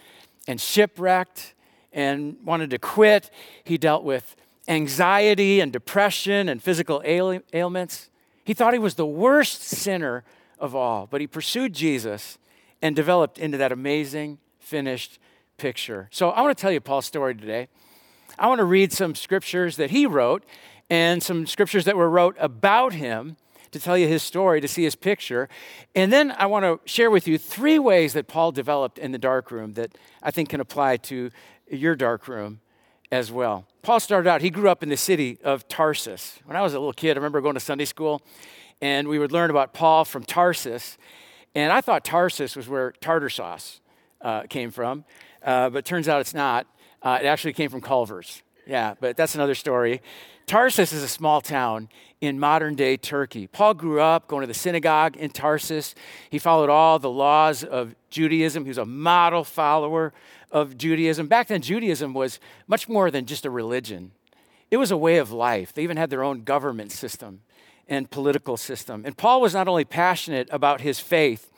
and 0.48 0.60
shipwrecked 0.60 1.54
and 1.94 2.38
wanted 2.44 2.72
to 2.72 2.80
quit. 2.80 3.30
He 3.64 3.78
dealt 3.78 4.04
with 4.04 4.36
anxiety 4.68 5.60
and 5.60 5.72
depression 5.72 6.50
and 6.50 6.62
physical 6.62 7.02
ailments. 7.06 8.10
He 8.44 8.54
thought 8.54 8.74
he 8.74 8.80
was 8.80 8.96
the 8.96 9.06
worst 9.06 9.62
sinner 9.62 10.24
of 10.58 10.76
all, 10.76 11.08
but 11.10 11.22
he 11.22 11.28
pursued 11.28 11.74
Jesus 11.74 12.38
and 12.82 12.96
developed 12.96 13.38
into 13.38 13.58
that 13.58 13.72
amazing 13.72 14.40
finished 14.60 15.20
picture. 15.58 16.08
So 16.12 16.30
I 16.30 16.42
want 16.42 16.58
to 16.58 16.62
tell 16.62 16.72
you 16.72 16.80
Paul's 16.80 17.06
story 17.06 17.36
today. 17.36 17.68
I 18.38 18.48
want 18.48 18.60
to 18.60 18.66
read 18.66 18.94
some 18.94 19.16
scriptures 19.16 19.76
that 19.76 19.92
he 19.92 20.06
wrote 20.06 20.46
and 20.90 21.22
some 21.22 21.46
scriptures 21.46 21.86
that 21.86 21.96
were 21.96 22.10
wrote 22.10 22.36
about 22.40 22.94
him 22.94 23.38
to 23.72 23.80
tell 23.80 23.98
you 23.98 24.08
his 24.08 24.24
story, 24.24 24.60
to 24.62 24.68
see 24.68 24.84
his 24.84 24.96
picture. 24.96 25.48
And 25.96 26.12
then 26.12 26.32
I 26.32 26.48
want 26.48 26.66
to 26.66 26.80
share 26.90 27.12
with 27.12 27.28
you 27.28 27.38
three 27.38 27.78
ways 27.78 28.14
that 28.14 28.28
Paul 28.28 28.52
developed 28.52 28.98
in 28.98 29.12
the 29.12 29.20
dark 29.20 29.52
room 29.52 29.74
that 29.74 29.96
I 30.24 30.32
think 30.32 30.50
can 30.50 30.60
apply 30.60 30.98
to 30.98 31.30
your 31.70 31.96
dark 31.96 32.28
room 32.28 32.62
as 33.12 33.32
well. 33.32 33.68
Paul 33.82 34.00
started 34.00 34.30
out, 34.30 34.42
he 34.42 34.50
grew 34.50 34.70
up 34.70 34.84
in 34.84 34.90
the 34.90 34.98
city 34.98 35.38
of 35.44 35.68
Tarsus. 35.68 36.40
When 36.46 36.58
I 36.58 36.62
was 36.62 36.74
a 36.74 36.80
little 36.80 36.94
kid, 36.94 37.12
I 37.12 37.20
remember 37.20 37.42
going 37.42 37.54
to 37.54 37.60
Sunday 37.60 37.86
school 37.86 38.22
and 38.82 39.08
we 39.08 39.20
would 39.20 39.32
learn 39.32 39.50
about 39.50 39.74
Paul 39.74 40.06
from 40.06 40.24
Tarsus. 40.24 40.98
And 41.56 41.72
I 41.72 41.82
thought 41.82 42.04
Tarsus 42.06 42.56
was 42.56 42.68
where 42.68 42.92
tartar 43.02 43.30
sauce 43.30 43.82
uh, 44.22 44.44
came 44.44 44.72
from, 44.72 45.06
uh, 45.44 45.70
but 45.70 45.86
turns 45.86 46.08
out 46.08 46.22
it's 46.22 46.34
not. 46.34 46.68
Uh, 47.02 47.18
it 47.22 47.26
actually 47.26 47.54
came 47.54 47.70
from 47.70 47.82
Culver's 47.82 48.44
Yeah, 48.68 48.96
but 49.00 49.16
that's 49.18 49.36
another 49.36 49.56
story. 49.56 50.02
Tarsus 50.50 50.92
is 50.94 51.04
a 51.04 51.08
small 51.08 51.42
town 51.42 51.90
in 52.22 52.40
modern 52.40 52.74
day 52.74 52.98
Turkey. 52.98 53.46
Paul 53.46 53.76
grew 53.76 54.02
up 54.02 54.28
going 54.28 54.42
to 54.42 54.48
the 54.48 54.56
synagogue 54.56 55.16
in 55.16 55.30
Tarsus. 55.30 55.94
He 56.32 56.40
followed 56.40 56.72
all 56.72 56.98
the 56.98 57.08
laws 57.08 57.64
of 57.64 57.94
Judaism. 58.10 58.64
He 58.64 58.70
was 58.70 58.80
a 58.80 58.86
model 58.86 59.44
follower 59.44 60.12
of 60.50 60.76
Judaism. 60.76 61.28
Back 61.28 61.50
then, 61.50 61.62
Judaism 61.62 62.16
was 62.16 62.40
much 62.68 62.90
more 62.90 63.12
than 63.12 63.28
just 63.28 63.46
a 63.46 63.52
religion, 63.52 64.10
it 64.72 64.78
was 64.78 64.90
a 64.90 64.98
way 64.98 65.18
of 65.18 65.32
life. 65.32 65.72
They 65.72 65.84
even 65.84 65.98
had 65.98 66.10
their 66.10 66.24
own 66.24 66.44
government 66.44 66.92
system 66.92 67.42
and 67.88 68.10
political 68.10 68.58
system. 68.58 69.04
And 69.06 69.16
Paul 69.16 69.42
was 69.42 69.54
not 69.54 69.68
only 69.68 69.86
passionate 69.86 70.50
about 70.52 70.82
his 70.82 71.00
faith, 71.00 71.52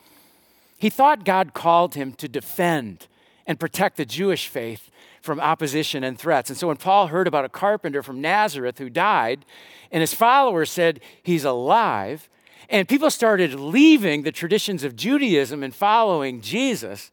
he 0.76 0.90
thought 0.90 1.24
God 1.24 1.54
called 1.54 1.94
him 1.94 2.12
to 2.14 2.28
defend 2.28 3.06
and 3.46 3.58
protect 3.58 3.96
the 3.96 4.04
Jewish 4.04 4.48
faith 4.48 4.90
from 5.20 5.40
opposition 5.40 6.04
and 6.04 6.18
threats. 6.18 6.50
And 6.50 6.58
so 6.58 6.68
when 6.68 6.76
Paul 6.76 7.06
heard 7.06 7.26
about 7.26 7.44
a 7.44 7.48
carpenter 7.48 8.02
from 8.02 8.20
Nazareth 8.20 8.78
who 8.78 8.90
died, 8.90 9.44
and 9.90 10.00
his 10.00 10.14
followers 10.14 10.70
said 10.70 11.00
he's 11.22 11.44
alive, 11.44 12.28
and 12.68 12.88
people 12.88 13.10
started 13.10 13.54
leaving 13.54 14.22
the 14.22 14.32
traditions 14.32 14.84
of 14.84 14.96
Judaism 14.96 15.62
and 15.62 15.74
following 15.74 16.40
Jesus, 16.40 17.10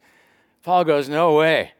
Paul 0.62 0.84
goes, 0.84 1.08
No 1.08 1.34
way. 1.36 1.72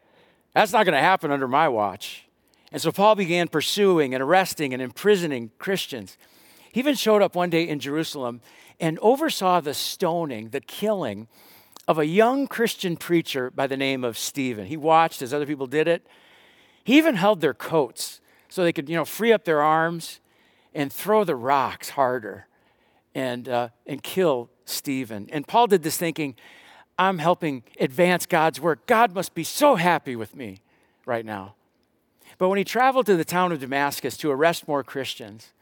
That's 0.54 0.72
not 0.72 0.84
going 0.84 0.96
to 0.96 1.02
happen 1.02 1.30
under 1.30 1.48
my 1.48 1.68
watch. 1.68 2.26
And 2.72 2.80
so 2.80 2.92
Paul 2.92 3.14
began 3.14 3.48
pursuing 3.48 4.14
and 4.14 4.22
arresting 4.22 4.72
and 4.72 4.82
imprisoning 4.82 5.50
Christians. 5.58 6.16
He 6.72 6.80
even 6.80 6.94
showed 6.94 7.22
up 7.22 7.34
one 7.34 7.50
day 7.50 7.68
in 7.68 7.80
Jerusalem 7.80 8.40
and 8.78 8.98
oversaw 9.00 9.60
the 9.60 9.74
stoning, 9.74 10.50
the 10.50 10.60
killing 10.60 11.28
of 11.90 11.98
a 11.98 12.06
young 12.06 12.46
Christian 12.46 12.96
preacher 12.96 13.50
by 13.50 13.66
the 13.66 13.76
name 13.76 14.04
of 14.04 14.16
Stephen. 14.16 14.66
He 14.66 14.76
watched 14.76 15.22
as 15.22 15.34
other 15.34 15.44
people 15.44 15.66
did 15.66 15.88
it. 15.88 16.06
He 16.84 16.96
even 16.96 17.16
held 17.16 17.40
their 17.40 17.52
coats 17.52 18.20
so 18.48 18.62
they 18.62 18.72
could, 18.72 18.88
you 18.88 18.94
know, 18.94 19.04
free 19.04 19.32
up 19.32 19.44
their 19.44 19.60
arms 19.60 20.20
and 20.72 20.92
throw 20.92 21.24
the 21.24 21.34
rocks 21.34 21.90
harder 21.90 22.46
and, 23.12 23.48
uh, 23.48 23.70
and 23.88 24.04
kill 24.04 24.50
Stephen. 24.66 25.28
And 25.32 25.48
Paul 25.48 25.66
did 25.66 25.82
this 25.82 25.96
thinking, 25.96 26.36
I'm 26.96 27.18
helping 27.18 27.64
advance 27.80 28.24
God's 28.24 28.60
work. 28.60 28.86
God 28.86 29.12
must 29.12 29.34
be 29.34 29.42
so 29.42 29.74
happy 29.74 30.14
with 30.14 30.36
me 30.36 30.60
right 31.06 31.26
now. 31.26 31.56
But 32.38 32.50
when 32.50 32.58
he 32.58 32.64
traveled 32.64 33.06
to 33.06 33.16
the 33.16 33.24
town 33.24 33.50
of 33.50 33.58
Damascus 33.58 34.16
to 34.18 34.30
arrest 34.30 34.68
more 34.68 34.84
Christians, 34.84 35.52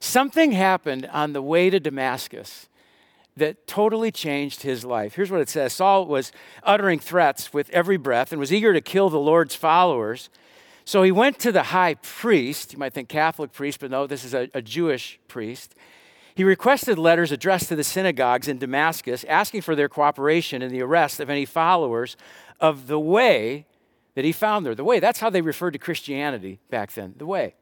something 0.00 0.50
happened 0.50 1.08
on 1.12 1.34
the 1.34 1.42
way 1.42 1.70
to 1.70 1.78
Damascus 1.78 2.68
that 3.38 3.66
totally 3.66 4.10
changed 4.10 4.62
his 4.62 4.84
life. 4.84 5.14
Here's 5.14 5.30
what 5.30 5.40
it 5.40 5.48
says 5.48 5.72
Saul 5.72 6.06
was 6.06 6.32
uttering 6.62 6.98
threats 6.98 7.52
with 7.52 7.70
every 7.70 7.96
breath 7.96 8.32
and 8.32 8.38
was 8.38 8.52
eager 8.52 8.72
to 8.72 8.80
kill 8.80 9.10
the 9.10 9.18
Lord's 9.18 9.54
followers. 9.54 10.30
So 10.84 11.02
he 11.02 11.12
went 11.12 11.38
to 11.40 11.52
the 11.52 11.64
high 11.64 11.94
priest. 11.94 12.72
You 12.72 12.78
might 12.78 12.94
think 12.94 13.08
Catholic 13.08 13.52
priest, 13.52 13.80
but 13.80 13.90
no, 13.90 14.06
this 14.06 14.24
is 14.24 14.32
a, 14.32 14.48
a 14.54 14.62
Jewish 14.62 15.20
priest. 15.28 15.74
He 16.34 16.44
requested 16.44 16.98
letters 16.98 17.32
addressed 17.32 17.68
to 17.68 17.76
the 17.76 17.84
synagogues 17.84 18.48
in 18.48 18.58
Damascus, 18.58 19.24
asking 19.24 19.62
for 19.62 19.74
their 19.74 19.88
cooperation 19.88 20.62
in 20.62 20.70
the 20.70 20.80
arrest 20.80 21.20
of 21.20 21.28
any 21.28 21.44
followers 21.44 22.16
of 22.60 22.86
the 22.86 22.98
way 22.98 23.66
that 24.14 24.24
he 24.24 24.32
found 24.32 24.64
there. 24.64 24.74
The 24.74 24.84
way, 24.84 25.00
that's 25.00 25.20
how 25.20 25.30
they 25.30 25.40
referred 25.40 25.72
to 25.72 25.78
Christianity 25.78 26.60
back 26.70 26.92
then, 26.92 27.14
the 27.16 27.26
way. 27.26 27.54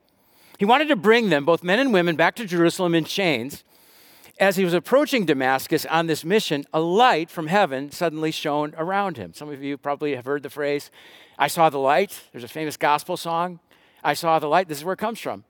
He 0.59 0.65
wanted 0.65 0.89
to 0.89 0.97
bring 0.97 1.29
them, 1.29 1.45
both 1.45 1.63
men 1.63 1.79
and 1.79 1.93
women, 1.93 2.17
back 2.17 2.35
to 2.37 2.47
Jerusalem 2.47 2.95
in 2.95 3.05
chains. 3.05 3.65
As 4.39 4.57
he 4.57 4.65
was 4.65 4.75
approaching 4.75 5.25
Damascus 5.25 5.87
on 5.87 6.09
this 6.09 6.23
mission, 6.23 6.65
a 6.73 6.81
light 6.81 7.31
from 7.31 7.47
heaven 7.47 7.91
suddenly 7.91 8.31
shone 8.31 8.75
around 8.77 9.17
him. 9.17 9.33
Some 9.33 9.49
of 9.49 9.63
you 9.63 9.79
probably 9.79 10.15
have 10.15 10.27
heard 10.27 10.43
the 10.43 10.51
phrase, 10.51 10.91
I 11.39 11.49
saw 11.49 11.71
the 11.71 11.79
light. 11.79 12.21
There's 12.33 12.45
a 12.45 12.49
famous 12.49 12.77
gospel 12.77 13.17
song. 13.17 13.61
I 14.05 14.13
saw 14.13 14.39
the 14.39 14.47
light. 14.47 14.69
This 14.69 14.79
is 14.79 14.85
where 14.85 14.93
it 14.93 14.99
comes 14.99 15.21
from. 15.21 15.45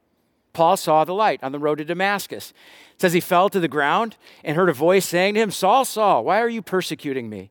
Paul 0.53 0.77
saw 0.77 1.05
the 1.05 1.15
light 1.15 1.43
on 1.43 1.53
the 1.53 1.59
road 1.59 1.79
to 1.79 1.85
Damascus. 1.85 2.53
It 2.95 3.01
says 3.01 3.13
he 3.13 3.21
fell 3.21 3.49
to 3.51 3.61
the 3.61 3.69
ground 3.69 4.17
and 4.43 4.57
heard 4.57 4.69
a 4.69 4.73
voice 4.73 5.05
saying 5.05 5.35
to 5.35 5.41
him, 5.41 5.51
Saul, 5.51 5.85
Saul, 5.85 6.25
why 6.25 6.41
are 6.41 6.49
you 6.49 6.63
persecuting 6.63 7.29
me? 7.29 7.51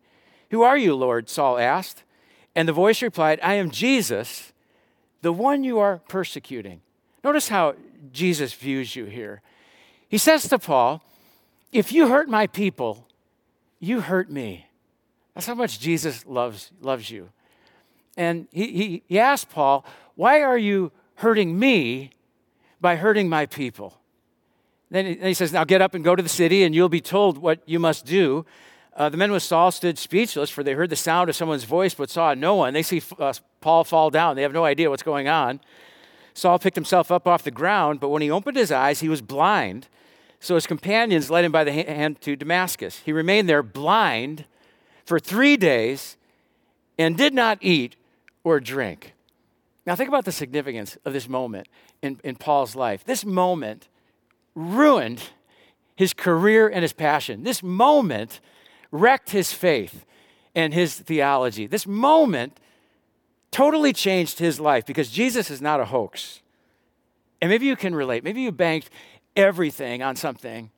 Who 0.52 0.64
are 0.64 0.78
you, 0.78 0.96
Lord? 0.96 1.30
Saul 1.30 1.58
asked. 1.58 2.04
And 2.56 2.68
the 2.68 2.74
voice 2.74 3.02
replied, 3.02 3.40
I 3.44 3.56
am 3.56 3.70
Jesus, 3.70 4.54
the 5.22 5.34
one 5.34 5.64
you 5.64 5.80
are 5.80 6.00
persecuting. 6.08 6.82
Notice 7.24 7.50
how 7.50 7.76
Jesus 8.12 8.54
views 8.54 8.96
you 8.96 9.06
here. 9.06 9.42
He 10.08 10.18
says 10.18 10.48
to 10.48 10.58
Paul, 10.58 11.04
If 11.72 11.92
you 11.92 12.08
hurt 12.08 12.30
my 12.30 12.48
people, 12.48 13.08
you 13.80 14.02
hurt 14.02 14.30
me. 14.32 14.68
That's 15.34 15.48
how 15.48 15.56
much 15.56 15.80
Jesus 15.80 16.26
loves, 16.26 16.72
loves 16.82 17.10
you. 17.10 17.30
And 18.18 18.48
he, 18.52 18.72
he, 18.72 19.04
he 19.08 19.20
asked 19.20 19.50
Paul, 19.50 19.86
Why 20.16 20.42
are 20.42 20.58
you 20.58 20.92
hurting 21.16 21.60
me 21.60 22.12
by 22.80 22.96
hurting 22.96 23.28
my 23.28 23.46
people? 23.46 24.00
Then 24.90 25.06
he, 25.06 25.16
then 25.16 25.28
he 25.28 25.34
says, 25.34 25.52
Now 25.52 25.66
get 25.66 25.82
up 25.82 25.94
and 25.94 26.04
go 26.04 26.16
to 26.16 26.24
the 26.24 26.30
city, 26.30 26.64
and 26.64 26.74
you'll 26.74 26.90
be 26.90 27.02
told 27.02 27.38
what 27.38 27.60
you 27.66 27.80
must 27.80 28.06
do. 28.06 28.46
Uh, 28.96 29.10
the 29.10 29.18
men 29.18 29.32
with 29.32 29.44
Saul 29.44 29.72
stood 29.72 29.98
speechless, 29.98 30.50
for 30.50 30.64
they 30.64 30.74
heard 30.74 30.90
the 30.90 30.96
sound 30.96 31.30
of 31.30 31.36
someone's 31.36 31.66
voice 31.66 31.94
but 31.94 32.10
saw 32.10 32.34
no 32.34 32.56
one. 32.56 32.74
They 32.74 32.84
see 32.84 33.02
uh, 33.20 33.34
Paul 33.60 33.84
fall 33.84 34.10
down. 34.10 34.38
They 34.38 34.42
have 34.44 34.54
no 34.54 34.64
idea 34.64 34.90
what's 34.90 35.04
going 35.04 35.28
on. 35.28 35.60
Saul 36.34 36.60
picked 36.60 36.76
himself 36.76 37.12
up 37.12 37.28
off 37.28 37.44
the 37.44 37.52
ground, 37.52 38.00
but 38.00 38.10
when 38.10 38.22
he 38.22 38.32
opened 38.32 38.56
his 38.56 38.72
eyes, 38.72 39.02
he 39.02 39.10
was 39.10 39.22
blind. 39.22 39.88
So 40.46 40.54
his 40.54 40.68
companions 40.68 41.32
led 41.32 41.44
him 41.44 41.52
by 41.52 41.64
the 41.64 41.72
hand 41.72 42.22
to 42.22 42.36
Damascus. 42.36 43.02
He 43.04 43.12
remained 43.12 43.50
there 43.50 43.64
blind 43.64 44.46
for 45.04 45.18
three 45.18 45.58
days 45.58 46.18
and 47.00 47.18
did 47.18 47.34
not 47.34 47.58
eat 47.62 47.96
or 48.44 48.60
drink. 48.60 49.16
Now, 49.88 49.96
think 49.96 50.08
about 50.08 50.24
the 50.24 50.32
significance 50.32 51.00
of 51.04 51.14
this 51.14 51.28
moment 51.28 51.68
in, 52.04 52.20
in 52.24 52.36
Paul's 52.36 52.76
life. 52.76 53.04
This 53.04 53.26
moment 53.26 53.88
ruined 54.54 55.32
his 55.96 56.14
career 56.14 56.68
and 56.68 56.84
his 56.84 56.94
passion. 56.94 57.44
This 57.44 57.64
moment 57.64 58.40
wrecked 58.92 59.32
his 59.32 59.52
faith 59.52 60.06
and 60.54 60.76
his 60.76 60.94
theology. 60.94 61.66
This 61.66 61.88
moment 61.88 62.60
totally 63.50 63.94
changed 63.94 64.38
his 64.38 64.60
life 64.60 64.86
because 64.86 65.10
Jesus 65.10 65.50
is 65.50 65.60
not 65.60 65.80
a 65.80 65.86
hoax. 65.86 66.44
And 67.42 67.50
maybe 67.50 67.66
you 67.66 67.76
can 67.76 67.96
relate. 67.96 68.24
Maybe 68.24 68.42
you 68.42 68.52
banked 68.52 68.92
everything 69.36 70.02
on 70.02 70.16
something, 70.16 70.72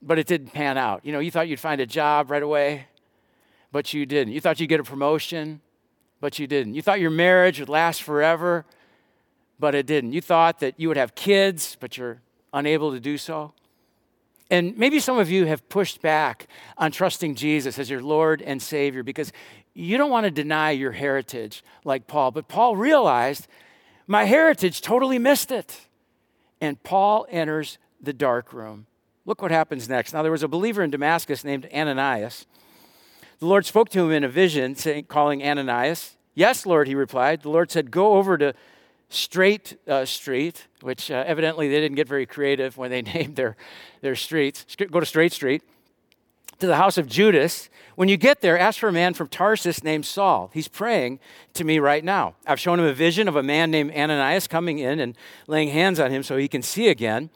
but 0.00 0.18
it 0.18 0.26
didn't 0.26 0.52
pan 0.52 0.78
out. 0.78 1.04
You 1.04 1.12
know, 1.12 1.18
you 1.18 1.30
thought 1.30 1.48
you'd 1.48 1.60
find 1.60 1.80
a 1.80 1.86
job 1.86 2.30
right 2.30 2.42
away, 2.42 2.86
but 3.72 3.92
you 3.92 4.06
didn't. 4.06 4.32
You 4.32 4.40
thought 4.40 4.60
you'd 4.60 4.68
get 4.68 4.80
a 4.80 4.84
promotion, 4.84 5.60
but 6.20 6.38
you 6.38 6.46
didn't. 6.46 6.74
You 6.74 6.82
thought 6.82 7.00
your 7.00 7.10
marriage 7.10 7.60
would 7.60 7.68
last 7.68 8.02
forever, 8.02 8.64
but 9.58 9.74
it 9.74 9.86
didn't. 9.86 10.12
You 10.12 10.20
thought 10.20 10.60
that 10.60 10.74
you 10.76 10.88
would 10.88 10.96
have 10.96 11.14
kids, 11.14 11.76
but 11.80 11.96
you're 11.96 12.20
unable 12.52 12.92
to 12.92 13.00
do 13.00 13.18
so. 13.18 13.52
And 14.50 14.76
maybe 14.78 14.98
some 14.98 15.18
of 15.18 15.30
you 15.30 15.44
have 15.44 15.68
pushed 15.68 16.00
back 16.00 16.46
on 16.78 16.90
trusting 16.90 17.34
Jesus 17.34 17.78
as 17.78 17.90
your 17.90 18.00
Lord 18.00 18.40
and 18.40 18.62
Savior 18.62 19.02
because 19.02 19.32
you 19.74 19.98
don't 19.98 20.10
want 20.10 20.24
to 20.24 20.30
deny 20.30 20.70
your 20.70 20.92
heritage 20.92 21.62
like 21.84 22.06
Paul. 22.06 22.30
But 22.30 22.48
Paul 22.48 22.74
realized 22.74 23.46
my 24.06 24.24
heritage 24.24 24.80
totally 24.80 25.18
missed 25.18 25.50
it. 25.50 25.87
And 26.60 26.82
Paul 26.82 27.26
enters 27.30 27.78
the 28.00 28.12
dark 28.12 28.52
room. 28.52 28.86
Look 29.24 29.42
what 29.42 29.50
happens 29.50 29.88
next. 29.88 30.12
Now, 30.12 30.22
there 30.22 30.32
was 30.32 30.42
a 30.42 30.48
believer 30.48 30.82
in 30.82 30.90
Damascus 30.90 31.44
named 31.44 31.68
Ananias. 31.72 32.46
The 33.40 33.46
Lord 33.46 33.66
spoke 33.66 33.88
to 33.90 34.04
him 34.04 34.10
in 34.10 34.24
a 34.24 34.28
vision, 34.28 34.74
saying, 34.74 35.04
calling 35.04 35.42
Ananias. 35.42 36.16
Yes, 36.34 36.64
Lord, 36.64 36.88
he 36.88 36.94
replied. 36.94 37.42
The 37.42 37.50
Lord 37.50 37.70
said, 37.70 37.90
Go 37.90 38.14
over 38.14 38.38
to 38.38 38.54
Straight 39.10 39.78
uh, 39.86 40.04
Street, 40.04 40.66
which 40.80 41.10
uh, 41.10 41.24
evidently 41.26 41.68
they 41.68 41.80
didn't 41.80 41.96
get 41.96 42.08
very 42.08 42.26
creative 42.26 42.76
when 42.76 42.90
they 42.90 43.02
named 43.14 43.36
their, 43.36 43.56
their 44.00 44.16
streets. 44.16 44.64
Go 44.90 45.00
to 45.00 45.06
Straight 45.06 45.32
Street, 45.32 45.62
to 46.58 46.66
the 46.66 46.76
house 46.76 46.98
of 46.98 47.06
Judas. 47.06 47.68
When 47.94 48.08
you 48.08 48.16
get 48.16 48.40
there, 48.40 48.58
ask 48.58 48.78
for 48.78 48.88
a 48.88 48.92
man 48.92 49.14
from 49.14 49.28
Tarsus 49.28 49.82
named 49.82 50.06
Saul. 50.06 50.50
He's 50.52 50.68
praying 50.68 51.20
to 51.54 51.64
me 51.64 51.78
right 51.78 52.04
now. 52.04 52.34
I've 52.46 52.60
shown 52.60 52.78
him 52.78 52.86
a 52.86 52.92
vision 52.92 53.28
of 53.28 53.36
a 53.36 53.42
man 53.42 53.70
named 53.70 53.92
Ananias 53.92 54.46
coming 54.46 54.78
in 54.78 55.00
and 55.00 55.16
laying 55.46 55.68
hands 55.68 55.98
on 55.98 56.10
him 56.10 56.22
so 56.22 56.36
he 56.36 56.48
can 56.48 56.62
see 56.62 56.88
again. 56.88 57.30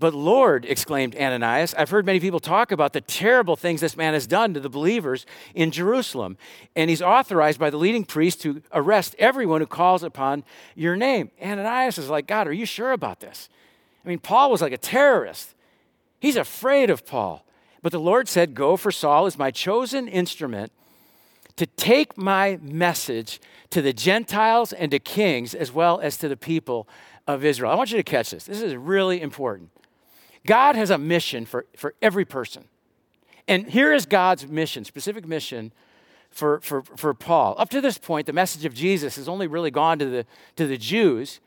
But 0.00 0.14
Lord, 0.14 0.64
exclaimed 0.64 1.16
Ananias, 1.16 1.74
I've 1.74 1.90
heard 1.90 2.06
many 2.06 2.20
people 2.20 2.38
talk 2.38 2.70
about 2.70 2.92
the 2.92 3.00
terrible 3.00 3.56
things 3.56 3.80
this 3.80 3.96
man 3.96 4.14
has 4.14 4.28
done 4.28 4.54
to 4.54 4.60
the 4.60 4.68
believers 4.68 5.26
in 5.56 5.72
Jerusalem. 5.72 6.36
And 6.76 6.88
he's 6.88 7.02
authorized 7.02 7.58
by 7.58 7.70
the 7.70 7.78
leading 7.78 8.04
priest 8.04 8.40
to 8.42 8.62
arrest 8.72 9.16
everyone 9.18 9.60
who 9.60 9.66
calls 9.66 10.04
upon 10.04 10.44
your 10.76 10.94
name. 10.94 11.32
Ananias 11.42 11.98
is 11.98 12.08
like, 12.08 12.28
God, 12.28 12.46
are 12.46 12.52
you 12.52 12.64
sure 12.64 12.92
about 12.92 13.18
this? 13.18 13.48
I 14.04 14.08
mean, 14.08 14.20
Paul 14.20 14.52
was 14.52 14.62
like 14.62 14.72
a 14.72 14.78
terrorist. 14.78 15.54
He's 16.20 16.36
afraid 16.36 16.90
of 16.90 17.04
Paul. 17.04 17.44
But 17.82 17.92
the 17.92 18.00
Lord 18.00 18.28
said, 18.28 18.54
Go, 18.54 18.76
for 18.76 18.90
Saul 18.90 19.26
is 19.26 19.38
my 19.38 19.50
chosen 19.50 20.08
instrument 20.08 20.72
to 21.56 21.66
take 21.66 22.16
my 22.16 22.58
message 22.62 23.40
to 23.70 23.82
the 23.82 23.92
Gentiles 23.92 24.72
and 24.72 24.90
to 24.92 24.98
kings 24.98 25.54
as 25.54 25.72
well 25.72 26.00
as 26.00 26.16
to 26.18 26.28
the 26.28 26.36
people 26.36 26.88
of 27.26 27.44
Israel. 27.44 27.70
I 27.70 27.74
want 27.74 27.90
you 27.90 27.96
to 27.96 28.02
catch 28.02 28.30
this. 28.30 28.44
This 28.44 28.62
is 28.62 28.74
really 28.74 29.20
important. 29.20 29.70
God 30.46 30.76
has 30.76 30.90
a 30.90 30.98
mission 30.98 31.44
for, 31.44 31.66
for 31.76 31.94
every 32.00 32.24
person. 32.24 32.64
And 33.46 33.68
here 33.68 33.92
is 33.92 34.06
God's 34.06 34.46
mission, 34.46 34.84
specific 34.84 35.26
mission 35.26 35.72
for, 36.30 36.60
for, 36.60 36.82
for 36.82 37.12
Paul. 37.12 37.54
Up 37.58 37.70
to 37.70 37.80
this 37.80 37.98
point, 37.98 38.26
the 38.26 38.32
message 38.32 38.64
of 38.64 38.74
Jesus 38.74 39.16
has 39.16 39.28
only 39.28 39.46
really 39.46 39.70
gone 39.70 39.98
to 39.98 40.06
the, 40.06 40.26
to 40.56 40.66
the 40.66 40.78
Jews. 40.78 41.40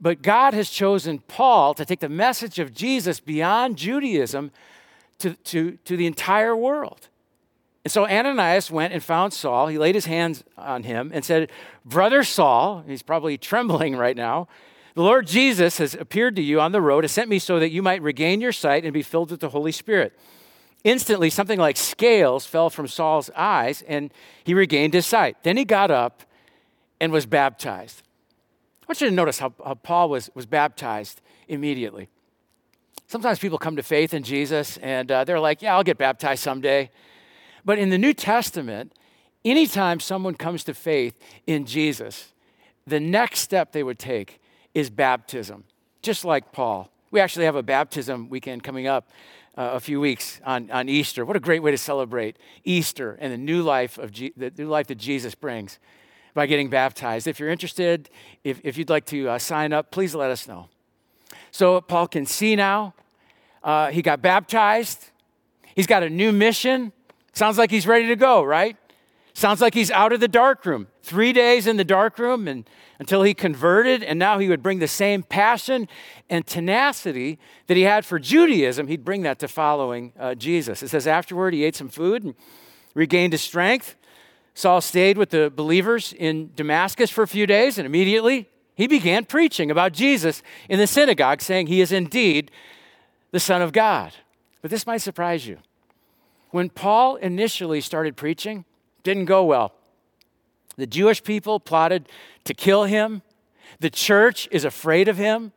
But 0.00 0.22
God 0.22 0.54
has 0.54 0.70
chosen 0.70 1.20
Paul 1.20 1.74
to 1.74 1.84
take 1.84 2.00
the 2.00 2.08
message 2.08 2.58
of 2.58 2.74
Jesus 2.74 3.20
beyond 3.20 3.76
Judaism 3.76 4.50
to, 5.18 5.34
to, 5.34 5.72
to 5.84 5.96
the 5.96 6.06
entire 6.06 6.56
world. 6.56 7.08
And 7.84 7.92
so 7.92 8.06
Ananias 8.06 8.70
went 8.70 8.94
and 8.94 9.02
found 9.02 9.32
Saul. 9.32 9.66
He 9.68 9.78
laid 9.78 9.94
his 9.94 10.06
hands 10.06 10.42
on 10.56 10.84
him 10.84 11.10
and 11.12 11.24
said, 11.24 11.50
Brother 11.84 12.24
Saul, 12.24 12.82
he's 12.86 13.02
probably 13.02 13.36
trembling 13.36 13.94
right 13.96 14.16
now, 14.16 14.48
the 14.94 15.02
Lord 15.02 15.26
Jesus 15.26 15.78
has 15.78 15.94
appeared 15.94 16.36
to 16.36 16.42
you 16.42 16.60
on 16.60 16.70
the 16.70 16.80
road, 16.80 17.02
has 17.02 17.10
sent 17.10 17.28
me 17.28 17.40
so 17.40 17.58
that 17.58 17.70
you 17.70 17.82
might 17.82 18.00
regain 18.00 18.40
your 18.40 18.52
sight 18.52 18.84
and 18.84 18.92
be 18.92 19.02
filled 19.02 19.32
with 19.32 19.40
the 19.40 19.48
Holy 19.48 19.72
Spirit. 19.72 20.16
Instantly, 20.84 21.30
something 21.30 21.58
like 21.58 21.76
scales 21.76 22.46
fell 22.46 22.70
from 22.70 22.86
Saul's 22.86 23.28
eyes, 23.34 23.82
and 23.88 24.12
he 24.44 24.54
regained 24.54 24.94
his 24.94 25.04
sight. 25.04 25.42
Then 25.42 25.56
he 25.56 25.64
got 25.64 25.90
up 25.90 26.22
and 27.00 27.10
was 27.10 27.26
baptized. 27.26 28.02
I 28.82 28.86
want 28.88 29.00
you 29.00 29.08
to 29.08 29.14
notice 29.14 29.40
how, 29.40 29.52
how 29.64 29.74
Paul 29.74 30.10
was, 30.10 30.30
was 30.34 30.46
baptized 30.46 31.20
immediately. 31.48 32.08
Sometimes 33.14 33.38
people 33.38 33.58
come 33.58 33.76
to 33.76 33.82
faith 33.84 34.12
in 34.12 34.24
Jesus 34.24 34.76
and 34.78 35.08
uh, 35.08 35.22
they're 35.22 35.38
like, 35.38 35.62
yeah, 35.62 35.76
I'll 35.76 35.84
get 35.84 35.98
baptized 35.98 36.42
someday. 36.42 36.90
But 37.64 37.78
in 37.78 37.90
the 37.90 37.96
New 37.96 38.12
Testament, 38.12 38.92
anytime 39.44 40.00
someone 40.00 40.34
comes 40.34 40.64
to 40.64 40.74
faith 40.74 41.16
in 41.46 41.64
Jesus, 41.64 42.32
the 42.88 42.98
next 42.98 43.38
step 43.38 43.70
they 43.70 43.84
would 43.84 44.00
take 44.00 44.40
is 44.74 44.90
baptism, 44.90 45.62
just 46.02 46.24
like 46.24 46.50
Paul. 46.50 46.90
We 47.12 47.20
actually 47.20 47.44
have 47.44 47.54
a 47.54 47.62
baptism 47.62 48.30
weekend 48.30 48.64
coming 48.64 48.88
up 48.88 49.08
uh, 49.56 49.70
a 49.74 49.78
few 49.78 50.00
weeks 50.00 50.40
on, 50.44 50.68
on 50.72 50.88
Easter. 50.88 51.24
What 51.24 51.36
a 51.36 51.40
great 51.40 51.62
way 51.62 51.70
to 51.70 51.78
celebrate 51.78 52.36
Easter 52.64 53.16
and 53.20 53.32
the 53.32 53.38
new 53.38 53.62
life 53.62 53.96
of 53.96 54.10
the 54.12 54.52
new 54.58 54.66
life 54.66 54.88
that 54.88 54.98
Jesus 54.98 55.36
brings 55.36 55.78
by 56.34 56.46
getting 56.46 56.68
baptized. 56.68 57.28
If 57.28 57.38
you're 57.38 57.50
interested, 57.50 58.10
if, 58.42 58.60
if 58.64 58.76
you'd 58.76 58.90
like 58.90 59.06
to 59.06 59.28
uh, 59.28 59.38
sign 59.38 59.72
up, 59.72 59.92
please 59.92 60.16
let 60.16 60.32
us 60.32 60.48
know. 60.48 60.68
So 61.52 61.80
Paul 61.80 62.08
can 62.08 62.26
see 62.26 62.56
now. 62.56 62.92
Uh, 63.64 63.90
he 63.90 64.02
got 64.02 64.22
baptized. 64.22 65.10
He's 65.74 65.86
got 65.86 66.02
a 66.02 66.10
new 66.10 66.30
mission. 66.30 66.92
Sounds 67.32 67.58
like 67.58 67.70
he's 67.70 67.86
ready 67.86 68.06
to 68.08 68.16
go, 68.16 68.44
right? 68.44 68.76
Sounds 69.32 69.60
like 69.60 69.74
he's 69.74 69.90
out 69.90 70.12
of 70.12 70.20
the 70.20 70.28
dark 70.28 70.64
room. 70.64 70.86
Three 71.02 71.32
days 71.32 71.66
in 71.66 71.76
the 71.76 71.84
dark 71.84 72.18
room 72.18 72.46
and 72.46 72.68
until 73.00 73.24
he 73.24 73.34
converted, 73.34 74.04
and 74.04 74.18
now 74.18 74.38
he 74.38 74.48
would 74.48 74.62
bring 74.62 74.78
the 74.78 74.86
same 74.86 75.24
passion 75.24 75.88
and 76.30 76.46
tenacity 76.46 77.40
that 77.66 77.76
he 77.76 77.82
had 77.82 78.06
for 78.06 78.20
Judaism, 78.20 78.86
he'd 78.86 79.04
bring 79.04 79.22
that 79.22 79.40
to 79.40 79.48
following 79.48 80.12
uh, 80.18 80.36
Jesus. 80.36 80.80
It 80.82 80.88
says 80.88 81.08
afterward 81.08 81.54
he 81.54 81.64
ate 81.64 81.74
some 81.74 81.88
food 81.88 82.22
and 82.22 82.34
regained 82.94 83.32
his 83.32 83.42
strength. 83.42 83.96
Saul 84.54 84.80
stayed 84.80 85.18
with 85.18 85.30
the 85.30 85.50
believers 85.50 86.14
in 86.16 86.52
Damascus 86.54 87.10
for 87.10 87.22
a 87.22 87.28
few 87.28 87.46
days, 87.46 87.76
and 87.76 87.86
immediately 87.86 88.48
he 88.76 88.86
began 88.86 89.24
preaching 89.24 89.70
about 89.70 89.92
Jesus 89.92 90.42
in 90.68 90.78
the 90.78 90.86
synagogue, 90.86 91.40
saying 91.42 91.66
he 91.66 91.80
is 91.80 91.90
indeed 91.90 92.52
the 93.34 93.40
Son 93.40 93.60
of 93.60 93.72
God. 93.72 94.12
But 94.62 94.70
this 94.70 94.86
might 94.86 94.98
surprise 94.98 95.44
you. 95.44 95.58
When 96.52 96.70
Paul 96.70 97.16
initially 97.16 97.80
started 97.80 98.16
preaching, 98.16 98.64
didn't 99.02 99.24
go 99.24 99.42
well. 99.42 99.72
The 100.76 100.86
Jewish 100.86 101.20
people 101.20 101.58
plotted 101.58 102.08
to 102.44 102.54
kill 102.54 102.84
him. 102.84 103.22
The 103.80 103.90
church 103.90 104.46
is 104.52 104.64
afraid 104.64 105.08
of 105.08 105.16
him. 105.16 105.50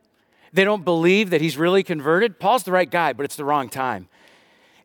They 0.52 0.64
don't 0.64 0.84
believe 0.84 1.30
that 1.30 1.40
he's 1.40 1.56
really 1.56 1.84
converted. 1.84 2.40
Paul's 2.40 2.64
the 2.64 2.72
right 2.72 2.90
guy, 2.90 3.12
but 3.12 3.22
it's 3.22 3.36
the 3.36 3.44
wrong 3.44 3.68
time. 3.68 4.08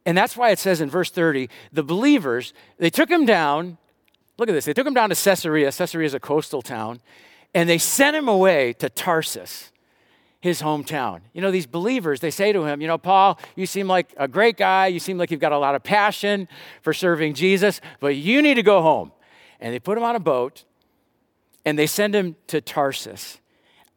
And 0.06 0.16
that's 0.16 0.38
why 0.38 0.52
it 0.52 0.60
says 0.60 0.80
in 0.80 0.88
verse 0.88 1.10
30 1.10 1.50
the 1.72 1.82
believers, 1.82 2.54
they 2.78 2.92
took 2.92 3.10
him 3.10 3.26
down. 3.26 3.80
Look 4.38 4.50
at 4.50 4.54
this. 4.54 4.66
They 4.66 4.74
took 4.74 4.86
him 4.86 4.94
down 4.94 5.10
to 5.10 5.16
Caesarea. 5.16 5.72
Caesarea 5.72 6.06
is 6.06 6.14
a 6.14 6.20
coastal 6.20 6.62
town. 6.62 7.02
And 7.56 7.68
they 7.68 7.80
sent 7.80 8.16
him 8.16 8.28
away 8.28 8.74
to 8.74 8.88
Tarsus, 8.88 9.72
his 10.44 10.62
hometown. 10.62 11.22
You 11.32 11.42
know, 11.42 11.52
these 11.52 11.66
believers, 11.66 12.20
they 12.20 12.30
say 12.30 12.52
to 12.52 12.66
him, 12.66 12.82
You 12.82 12.88
know, 12.90 12.98
Paul, 12.98 13.40
you 13.56 13.66
seem 13.66 13.88
like 13.88 14.14
a 14.18 14.28
great 14.28 14.58
guy. 14.58 14.88
You 14.88 15.00
seem 15.00 15.18
like 15.18 15.32
you've 15.32 15.40
got 15.40 15.54
a 15.54 15.58
lot 15.58 15.74
of 15.74 15.84
passion 15.84 16.50
for 16.82 16.92
serving 16.92 17.36
Jesus, 17.36 17.80
but 18.02 18.18
you 18.18 18.42
need 18.42 18.56
to 18.56 18.62
go 18.62 18.82
home. 18.82 19.14
And 19.62 19.74
they 19.74 19.80
put 19.80 19.98
him 19.98 20.04
on 20.04 20.18
a 20.18 20.20
boat 20.20 20.66
and 21.64 21.80
they 21.80 21.88
send 21.88 22.14
him 22.14 22.36
to 22.48 22.60
Tarsus. 22.60 23.40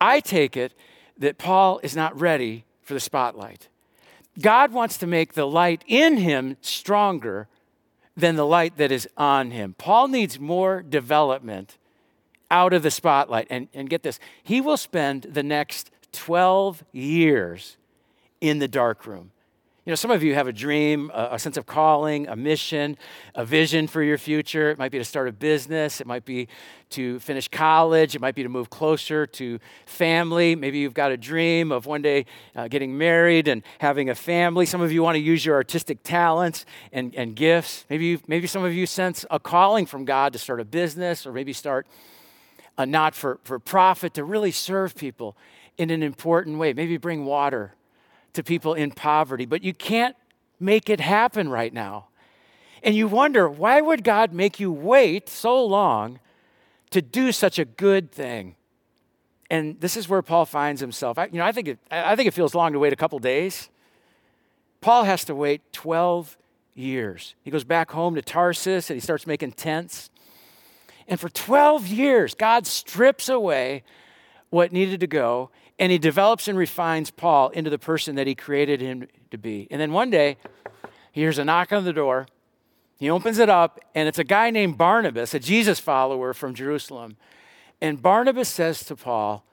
I 0.00 0.20
take 0.20 0.56
it 0.56 0.72
that 1.18 1.36
Paul 1.36 1.80
is 1.82 1.96
not 1.96 2.16
ready 2.20 2.64
for 2.80 2.94
the 2.94 3.00
spotlight. 3.00 3.66
God 4.40 4.70
wants 4.70 4.98
to 4.98 5.06
make 5.08 5.32
the 5.32 5.48
light 5.48 5.82
in 5.88 6.18
him 6.18 6.58
stronger 6.60 7.48
than 8.16 8.36
the 8.36 8.46
light 8.46 8.76
that 8.76 8.92
is 8.92 9.08
on 9.16 9.50
him. 9.50 9.74
Paul 9.78 10.06
needs 10.06 10.38
more 10.38 10.80
development 10.80 11.76
out 12.52 12.72
of 12.72 12.84
the 12.84 12.90
spotlight. 12.92 13.48
And, 13.50 13.66
and 13.74 13.90
get 13.90 14.04
this, 14.04 14.20
he 14.44 14.60
will 14.60 14.76
spend 14.76 15.22
the 15.22 15.42
next 15.42 15.90
12 16.16 16.84
years 16.92 17.76
in 18.40 18.58
the 18.58 18.68
dark 18.68 19.06
room. 19.06 19.30
You 19.84 19.92
know, 19.92 19.96
some 19.96 20.10
of 20.10 20.24
you 20.24 20.34
have 20.34 20.48
a 20.48 20.52
dream, 20.52 21.12
a, 21.14 21.28
a, 21.32 21.38
sense 21.38 21.56
of 21.56 21.64
calling, 21.64 22.26
a 22.26 22.34
mission, 22.34 22.98
a 23.36 23.44
vision 23.44 23.86
for 23.86 24.02
your 24.02 24.18
future. 24.18 24.70
It 24.70 24.78
might 24.78 24.90
be 24.90 24.98
to 24.98 25.04
start 25.04 25.28
a 25.28 25.32
business, 25.32 26.00
it 26.00 26.08
might 26.08 26.24
be 26.24 26.48
to 26.90 27.20
finish 27.20 27.46
college, 27.46 28.16
it 28.16 28.20
might 28.20 28.34
be 28.34 28.42
to 28.42 28.48
move 28.48 28.68
closer 28.68 29.28
to 29.28 29.60
family. 29.84 30.56
Maybe 30.56 30.78
you've 30.78 30.92
got 30.92 31.12
a 31.12 31.16
dream 31.16 31.70
of 31.70 31.86
one 31.86 32.02
day 32.02 32.26
uh, 32.56 32.66
getting 32.66 32.98
married 32.98 33.46
and 33.46 33.62
having 33.78 34.10
a 34.10 34.16
family. 34.16 34.66
Some 34.66 34.80
of 34.80 34.90
you 34.90 35.04
want 35.04 35.14
to 35.14 35.22
use 35.22 35.46
your 35.46 35.54
artistic 35.54 36.02
talents 36.02 36.66
and, 36.90 37.14
and 37.14 37.36
gifts. 37.36 37.84
Maybe, 37.88 38.20
maybe 38.26 38.48
some 38.48 38.64
of 38.64 38.74
you 38.74 38.86
sense 38.86 39.24
a 39.30 39.38
calling 39.38 39.86
from 39.86 40.04
God 40.04 40.32
to 40.32 40.38
start 40.40 40.58
a 40.58 40.64
business 40.64 41.28
or 41.28 41.32
maybe 41.32 41.52
start 41.52 41.86
a 42.76 42.84
not 42.84 43.14
for, 43.14 43.38
for 43.44 43.60
profit 43.60 44.14
to 44.14 44.24
really 44.24 44.50
serve 44.50 44.96
people 44.96 45.36
in 45.78 45.90
an 45.90 46.02
important 46.02 46.58
way. 46.58 46.72
Maybe 46.72 46.96
bring 46.96 47.24
water 47.24 47.74
to 48.32 48.42
people 48.42 48.74
in 48.74 48.90
poverty, 48.90 49.46
but 49.46 49.62
you 49.62 49.74
can't 49.74 50.16
make 50.60 50.88
it 50.88 51.00
happen 51.00 51.48
right 51.48 51.72
now. 51.72 52.08
And 52.82 52.94
you 52.94 53.08
wonder, 53.08 53.48
why 53.48 53.80
would 53.80 54.04
God 54.04 54.32
make 54.32 54.60
you 54.60 54.70
wait 54.70 55.28
so 55.28 55.64
long 55.64 56.20
to 56.90 57.02
do 57.02 57.32
such 57.32 57.58
a 57.58 57.64
good 57.64 58.12
thing? 58.12 58.54
And 59.50 59.80
this 59.80 59.96
is 59.96 60.08
where 60.08 60.22
Paul 60.22 60.44
finds 60.44 60.80
himself. 60.80 61.18
I, 61.18 61.26
you 61.26 61.38
know, 61.38 61.44
I 61.44 61.52
think, 61.52 61.68
it, 61.68 61.78
I 61.90 62.16
think 62.16 62.28
it 62.28 62.34
feels 62.34 62.54
long 62.54 62.72
to 62.72 62.78
wait 62.78 62.92
a 62.92 62.96
couple 62.96 63.18
days. 63.18 63.70
Paul 64.80 65.04
has 65.04 65.24
to 65.24 65.34
wait 65.34 65.72
12 65.72 66.36
years. 66.74 67.34
He 67.42 67.50
goes 67.50 67.64
back 67.64 67.90
home 67.90 68.14
to 68.16 68.22
Tarsus 68.22 68.90
and 68.90 68.96
he 68.96 69.00
starts 69.00 69.26
making 69.26 69.52
tents. 69.52 70.10
And 71.08 71.18
for 71.18 71.28
12 71.28 71.86
years, 71.86 72.34
God 72.34 72.66
strips 72.66 73.28
away 73.28 73.82
what 74.50 74.72
needed 74.72 75.00
to 75.00 75.06
go 75.06 75.50
and 75.78 75.92
he 75.92 75.98
develops 75.98 76.48
and 76.48 76.56
refines 76.56 77.10
Paul 77.10 77.50
into 77.50 77.70
the 77.70 77.78
person 77.78 78.16
that 78.16 78.26
he 78.26 78.34
created 78.34 78.80
him 78.80 79.08
to 79.30 79.38
be. 79.38 79.68
And 79.70 79.80
then 79.80 79.92
one 79.92 80.10
day, 80.10 80.36
he 81.12 81.20
hears 81.20 81.38
a 81.38 81.44
knock 81.44 81.72
on 81.72 81.84
the 81.84 81.92
door. 81.92 82.26
He 82.98 83.10
opens 83.10 83.38
it 83.38 83.50
up, 83.50 83.80
and 83.94 84.08
it's 84.08 84.18
a 84.18 84.24
guy 84.24 84.50
named 84.50 84.78
Barnabas, 84.78 85.34
a 85.34 85.38
Jesus 85.38 85.78
follower 85.78 86.32
from 86.32 86.54
Jerusalem. 86.54 87.16
And 87.80 88.00
Barnabas 88.00 88.48
says 88.48 88.84
to 88.84 88.96
Paul, 88.96 89.44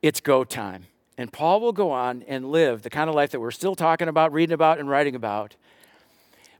It's 0.00 0.20
go 0.20 0.44
time. 0.44 0.86
And 1.18 1.32
Paul 1.32 1.60
will 1.60 1.72
go 1.72 1.90
on 1.90 2.22
and 2.28 2.50
live 2.50 2.82
the 2.82 2.90
kind 2.90 3.10
of 3.10 3.16
life 3.16 3.32
that 3.32 3.40
we're 3.40 3.50
still 3.50 3.74
talking 3.74 4.08
about, 4.08 4.32
reading 4.32 4.54
about, 4.54 4.78
and 4.78 4.88
writing 4.88 5.14
about. 5.14 5.56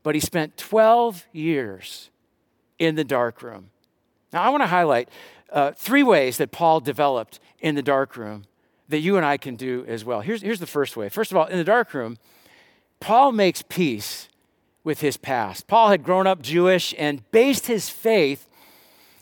But 0.03 0.15
he 0.15 0.21
spent 0.21 0.57
12 0.57 1.25
years 1.31 2.09
in 2.77 2.95
the 2.95 3.03
dark 3.03 3.41
room. 3.41 3.69
Now, 4.31 4.43
I 4.43 4.49
want 4.49 4.61
to 4.61 4.67
highlight 4.67 5.09
uh, 5.51 5.71
three 5.71 6.03
ways 6.03 6.37
that 6.37 6.51
Paul 6.51 6.79
developed 6.79 7.39
in 7.59 7.75
the 7.75 7.81
dark 7.81 8.15
room 8.15 8.43
that 8.89 8.99
you 8.99 9.17
and 9.17 9.25
I 9.25 9.37
can 9.37 9.55
do 9.55 9.85
as 9.87 10.03
well. 10.03 10.21
Here's, 10.21 10.41
here's 10.41 10.59
the 10.59 10.67
first 10.67 10.97
way. 10.97 11.09
First 11.09 11.31
of 11.31 11.37
all, 11.37 11.45
in 11.45 11.57
the 11.57 11.63
dark 11.63 11.93
room, 11.93 12.17
Paul 12.99 13.31
makes 13.31 13.61
peace 13.61 14.27
with 14.83 15.01
his 15.01 15.17
past. 15.17 15.67
Paul 15.67 15.89
had 15.89 16.03
grown 16.03 16.27
up 16.27 16.41
Jewish 16.41 16.93
and 16.97 17.29
based 17.31 17.67
his 17.67 17.89
faith 17.89 18.49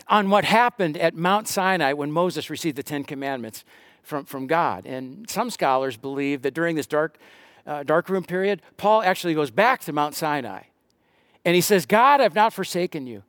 on 0.08 0.30
what 0.30 0.46
happened 0.46 0.98
at 0.98 1.16
Mount 1.16 1.48
Sinai 1.48 1.94
when 1.94 2.12
Moses 2.12 2.50
received 2.50 2.78
the 2.78 2.84
Ten 2.84 3.04
Commandments 3.04 3.66
from, 4.04 4.26
from 4.26 4.48
God. 4.48 4.86
And 4.86 5.30
some 5.30 5.50
scholars 5.50 5.98
believe 5.98 6.42
that 6.44 6.54
during 6.54 6.76
this 6.76 6.88
dark, 6.88 7.18
uh, 7.66 7.84
dark 7.84 8.08
room 8.08 8.24
period, 8.24 8.62
Paul 8.78 9.02
actually 9.02 9.34
goes 9.34 9.52
back 9.52 9.82
to 9.82 9.94
Mount 9.94 10.16
Sinai. 10.16 10.64
And 11.44 11.56
he 11.56 11.62
says, 11.62 11.86
God, 11.86 12.22
I've 12.22 12.36
not 12.36 12.54
forsaken 12.54 13.06
you. 13.06 13.24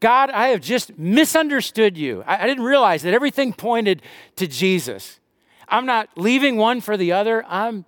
God, 0.00 0.30
I 0.30 0.48
have 0.48 0.60
just 0.60 0.96
misunderstood 0.98 1.96
you. 1.96 2.22
I, 2.26 2.44
I 2.44 2.46
didn't 2.46 2.64
realize 2.64 3.02
that 3.02 3.14
everything 3.14 3.52
pointed 3.52 4.02
to 4.36 4.46
Jesus. 4.46 5.18
I'm 5.68 5.86
not 5.86 6.08
leaving 6.16 6.56
one 6.56 6.80
for 6.80 6.96
the 6.96 7.12
other. 7.12 7.44
I'm, 7.48 7.84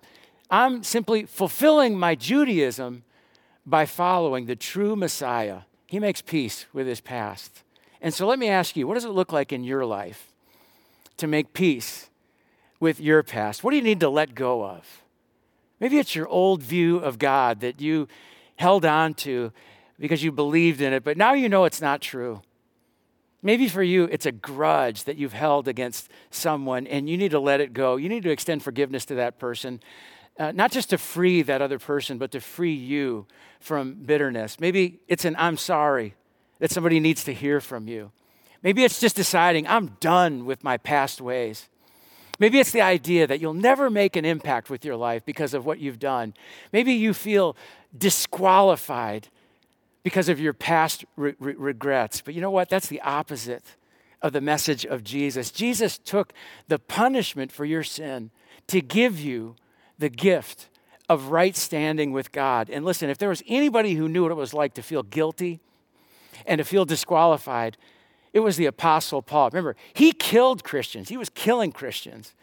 I'm 0.49 0.83
simply 0.83 1.25
fulfilling 1.25 1.97
my 1.97 2.15
Judaism 2.15 3.03
by 3.65 3.85
following 3.85 4.45
the 4.45 4.55
true 4.55 4.95
Messiah. 4.95 5.61
He 5.87 5.99
makes 5.99 6.21
peace 6.21 6.65
with 6.73 6.87
his 6.87 7.01
past. 7.01 7.63
And 8.01 8.13
so 8.13 8.27
let 8.27 8.39
me 8.39 8.47
ask 8.47 8.75
you 8.75 8.87
what 8.87 8.93
does 8.93 9.05
it 9.05 9.09
look 9.09 9.31
like 9.31 9.51
in 9.51 9.63
your 9.63 9.85
life 9.85 10.31
to 11.17 11.27
make 11.27 11.53
peace 11.53 12.09
with 12.79 12.99
your 12.99 13.23
past? 13.23 13.63
What 13.63 13.71
do 13.71 13.77
you 13.77 13.83
need 13.83 13.99
to 14.01 14.09
let 14.09 14.35
go 14.35 14.63
of? 14.65 15.03
Maybe 15.79 15.99
it's 15.99 16.15
your 16.15 16.27
old 16.27 16.63
view 16.63 16.97
of 16.97 17.19
God 17.19 17.59
that 17.61 17.81
you 17.81 18.07
held 18.57 18.85
on 18.85 19.13
to 19.15 19.51
because 19.99 20.23
you 20.23 20.31
believed 20.31 20.81
in 20.81 20.93
it, 20.93 21.03
but 21.03 21.17
now 21.17 21.33
you 21.33 21.49
know 21.49 21.65
it's 21.65 21.81
not 21.81 22.01
true. 22.01 22.41
Maybe 23.43 23.67
for 23.67 23.83
you, 23.83 24.05
it's 24.05 24.25
a 24.25 24.31
grudge 24.31 25.03
that 25.03 25.17
you've 25.17 25.33
held 25.33 25.67
against 25.67 26.09
someone 26.31 26.87
and 26.87 27.07
you 27.07 27.17
need 27.17 27.31
to 27.31 27.39
let 27.39 27.61
it 27.61 27.73
go. 27.73 27.95
You 27.95 28.09
need 28.09 28.23
to 28.23 28.31
extend 28.31 28.63
forgiveness 28.63 29.05
to 29.05 29.15
that 29.15 29.37
person, 29.37 29.79
uh, 30.39 30.51
not 30.51 30.71
just 30.71 30.89
to 30.89 30.97
free 30.97 31.43
that 31.43 31.61
other 31.61 31.77
person, 31.79 32.17
but 32.17 32.31
to 32.31 32.41
free 32.41 32.73
you 32.73 33.27
from 33.59 33.93
bitterness. 33.93 34.59
Maybe 34.59 34.99
it's 35.07 35.25
an 35.25 35.35
I'm 35.37 35.57
sorry 35.57 36.15
that 36.59 36.71
somebody 36.71 36.99
needs 36.99 37.23
to 37.25 37.33
hear 37.33 37.61
from 37.61 37.87
you. 37.87 38.11
Maybe 38.63 38.83
it's 38.83 38.99
just 38.99 39.15
deciding 39.15 39.67
I'm 39.67 39.97
done 39.99 40.45
with 40.45 40.63
my 40.63 40.77
past 40.77 41.21
ways. 41.21 41.69
Maybe 42.39 42.59
it's 42.59 42.71
the 42.71 42.81
idea 42.81 43.25
that 43.27 43.39
you'll 43.39 43.53
never 43.53 43.89
make 43.89 44.15
an 44.15 44.25
impact 44.25 44.69
with 44.69 44.85
your 44.85 44.95
life 44.95 45.25
because 45.25 45.53
of 45.53 45.65
what 45.65 45.79
you've 45.79 45.99
done. 45.99 46.33
Maybe 46.71 46.93
you 46.93 47.13
feel 47.13 47.55
disqualified 47.97 49.29
because 50.07 50.29
of 50.29 50.39
your 50.39 50.53
past 50.53 51.03
re- 51.17 51.35
re- 51.37 51.55
regrets. 51.57 52.21
But 52.21 52.33
you 52.33 52.39
know 52.39 52.49
what? 52.49 52.69
That's 52.69 52.87
the 52.87 53.01
opposite 53.01 53.75
of 54.21 54.31
the 54.31 54.39
message 54.39 54.85
of 54.85 55.03
Jesus. 55.03 55.51
Jesus 55.51 55.97
took 55.97 56.31
the 56.69 56.79
punishment 56.79 57.51
for 57.51 57.65
your 57.65 57.83
sin 57.83 58.31
to 58.67 58.79
give 58.79 59.19
you 59.19 59.57
the 59.99 60.07
gift 60.07 60.69
of 61.09 61.31
right 61.31 61.57
standing 61.57 62.13
with 62.13 62.31
God. 62.31 62.69
And 62.69 62.85
listen, 62.85 63.09
if 63.09 63.17
there 63.17 63.27
was 63.27 63.43
anybody 63.49 63.95
who 63.95 64.07
knew 64.07 64.21
what 64.21 64.31
it 64.31 64.35
was 64.35 64.53
like 64.53 64.75
to 64.75 64.81
feel 64.81 65.03
guilty 65.03 65.59
and 66.45 66.59
to 66.59 66.63
feel 66.63 66.85
disqualified, 66.85 67.75
it 68.31 68.39
was 68.39 68.55
the 68.55 68.65
Apostle 68.65 69.21
Paul. 69.21 69.49
Remember, 69.49 69.75
he 69.93 70.13
killed 70.13 70.63
Christians, 70.63 71.09
he 71.09 71.17
was 71.17 71.27
killing 71.29 71.73
Christians 71.73 72.33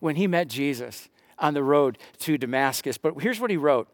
when 0.00 0.16
he 0.16 0.26
met 0.26 0.48
Jesus 0.48 1.08
on 1.38 1.54
the 1.54 1.62
road 1.62 1.98
to 2.18 2.36
Damascus. 2.36 2.98
But 2.98 3.14
here's 3.22 3.38
what 3.38 3.52
he 3.52 3.56
wrote 3.56 3.86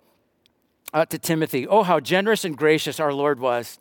uh, 0.92 1.05
to 1.07 1.18
Timothy 1.18 1.66
Oh, 1.66 1.83
how 1.83 2.01
generous 2.01 2.44
and 2.44 2.57
gracious 2.57 3.01
our 3.01 3.12
Lord 3.12 3.40
was. 3.40 3.79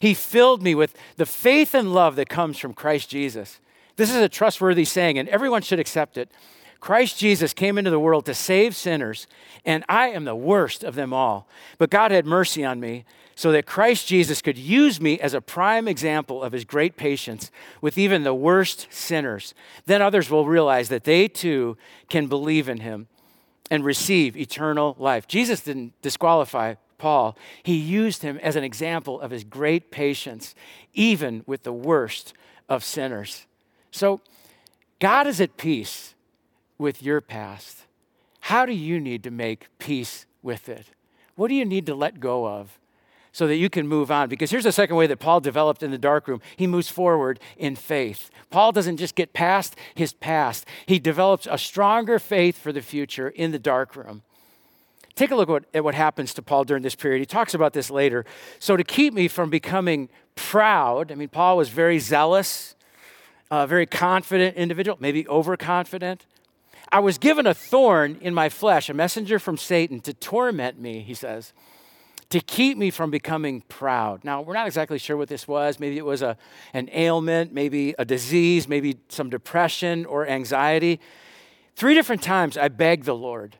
He 0.00 0.14
filled 0.14 0.62
me 0.62 0.74
with 0.74 0.96
the 1.16 1.26
faith 1.26 1.74
and 1.74 1.94
love 1.94 2.16
that 2.16 2.28
comes 2.28 2.58
from 2.58 2.74
Christ 2.74 3.08
Jesus. 3.08 3.60
This 3.96 4.10
is 4.10 4.16
a 4.16 4.28
trustworthy 4.28 4.84
saying, 4.84 5.18
and 5.18 5.28
everyone 5.28 5.62
should 5.62 5.78
accept 5.78 6.18
it. 6.18 6.30
Christ 6.80 7.18
Jesus 7.18 7.54
came 7.54 7.78
into 7.78 7.90
the 7.90 8.00
world 8.00 8.26
to 8.26 8.34
save 8.34 8.76
sinners, 8.76 9.26
and 9.64 9.84
I 9.88 10.08
am 10.08 10.24
the 10.24 10.36
worst 10.36 10.84
of 10.84 10.96
them 10.96 11.14
all. 11.14 11.48
But 11.78 11.88
God 11.88 12.10
had 12.10 12.26
mercy 12.26 12.64
on 12.64 12.80
me 12.80 13.04
so 13.36 13.50
that 13.52 13.66
Christ 13.66 14.06
Jesus 14.06 14.42
could 14.42 14.58
use 14.58 15.00
me 15.00 15.18
as 15.18 15.32
a 15.32 15.40
prime 15.40 15.88
example 15.88 16.42
of 16.42 16.52
his 16.52 16.64
great 16.64 16.96
patience 16.96 17.50
with 17.80 17.96
even 17.96 18.22
the 18.22 18.34
worst 18.34 18.86
sinners. 18.90 19.54
Then 19.86 20.02
others 20.02 20.28
will 20.28 20.46
realize 20.46 20.88
that 20.90 21.04
they 21.04 21.26
too 21.26 21.76
can 22.08 22.26
believe 22.26 22.68
in 22.68 22.80
him 22.80 23.08
and 23.70 23.84
receive 23.84 24.36
eternal 24.36 24.94
life. 24.98 25.26
Jesus 25.26 25.60
didn't 25.60 26.00
disqualify 26.02 26.74
Paul, 26.98 27.36
he 27.62 27.76
used 27.76 28.22
him 28.22 28.38
as 28.38 28.56
an 28.56 28.64
example 28.64 29.20
of 29.20 29.30
his 29.30 29.44
great 29.44 29.90
patience, 29.90 30.54
even 30.94 31.42
with 31.46 31.64
the 31.64 31.72
worst 31.72 32.32
of 32.68 32.84
sinners. 32.84 33.46
So, 33.90 34.20
God 35.00 35.26
is 35.26 35.40
at 35.40 35.56
peace 35.56 36.14
with 36.78 37.02
your 37.02 37.20
past? 37.20 37.84
How 38.40 38.64
do 38.64 38.72
you 38.72 39.00
need 39.00 39.22
to 39.24 39.30
make 39.30 39.66
peace 39.78 40.26
with 40.42 40.68
it? 40.68 40.86
What 41.34 41.48
do 41.48 41.54
you 41.54 41.64
need 41.64 41.86
to 41.86 41.94
let 41.94 42.20
go 42.20 42.46
of 42.46 42.78
so 43.34 43.48
that 43.48 43.56
you 43.56 43.68
can 43.68 43.86
move 43.88 44.10
on? 44.12 44.28
Because 44.28 44.50
here's 44.50 44.64
the 44.64 44.72
second 44.72 44.94
way 44.94 45.08
that 45.08 45.18
Paul 45.18 45.40
developed 45.40 45.82
in 45.82 45.90
the 45.90 45.98
darkroom 45.98 46.40
he 46.56 46.66
moves 46.66 46.88
forward 46.88 47.40
in 47.58 47.74
faith. 47.74 48.30
Paul 48.48 48.70
doesn't 48.70 48.96
just 48.96 49.16
get 49.16 49.34
past 49.34 49.76
his 49.94 50.12
past, 50.14 50.66
he 50.86 50.98
develops 50.98 51.46
a 51.50 51.58
stronger 51.58 52.18
faith 52.18 52.56
for 52.56 52.72
the 52.72 52.80
future 52.80 53.28
in 53.28 53.50
the 53.50 53.58
darkroom. 53.58 54.22
Take 55.16 55.30
a 55.30 55.36
look 55.36 55.64
at 55.74 55.84
what 55.84 55.94
happens 55.94 56.32
to 56.34 56.42
Paul 56.42 56.64
during 56.64 56.82
this 56.82 56.94
period. 56.94 57.20
He 57.20 57.26
talks 57.26 57.54
about 57.54 57.72
this 57.72 57.90
later. 57.90 58.24
So, 58.58 58.76
to 58.76 58.82
keep 58.82 59.12
me 59.14 59.28
from 59.28 59.50
becoming 59.50 60.08
proud, 60.34 61.12
I 61.12 61.14
mean, 61.16 61.28
Paul 61.28 61.56
was 61.56 61.68
very 61.68 61.98
zealous, 61.98 62.74
a 63.50 63.66
very 63.66 63.86
confident 63.86 64.56
individual, 64.56 64.96
maybe 65.00 65.26
overconfident. 65.28 66.26
I 66.90 67.00
was 67.00 67.18
given 67.18 67.46
a 67.46 67.54
thorn 67.54 68.18
in 68.20 68.34
my 68.34 68.48
flesh, 68.48 68.88
a 68.88 68.94
messenger 68.94 69.38
from 69.38 69.56
Satan 69.56 70.00
to 70.00 70.14
torment 70.14 70.80
me, 70.80 71.00
he 71.00 71.14
says, 71.14 71.52
to 72.30 72.40
keep 72.40 72.76
me 72.76 72.90
from 72.90 73.10
becoming 73.10 73.62
proud. 73.62 74.24
Now, 74.24 74.40
we're 74.42 74.54
not 74.54 74.66
exactly 74.66 74.98
sure 74.98 75.16
what 75.16 75.28
this 75.28 75.46
was. 75.46 75.78
Maybe 75.78 75.98
it 75.98 76.04
was 76.04 76.22
a, 76.22 76.36
an 76.72 76.88
ailment, 76.92 77.52
maybe 77.52 77.94
a 77.98 78.04
disease, 78.04 78.66
maybe 78.68 78.98
some 79.08 79.30
depression 79.30 80.06
or 80.06 80.26
anxiety. 80.26 81.00
Three 81.76 81.94
different 81.94 82.22
times 82.22 82.56
I 82.56 82.68
begged 82.68 83.04
the 83.04 83.14
Lord 83.14 83.56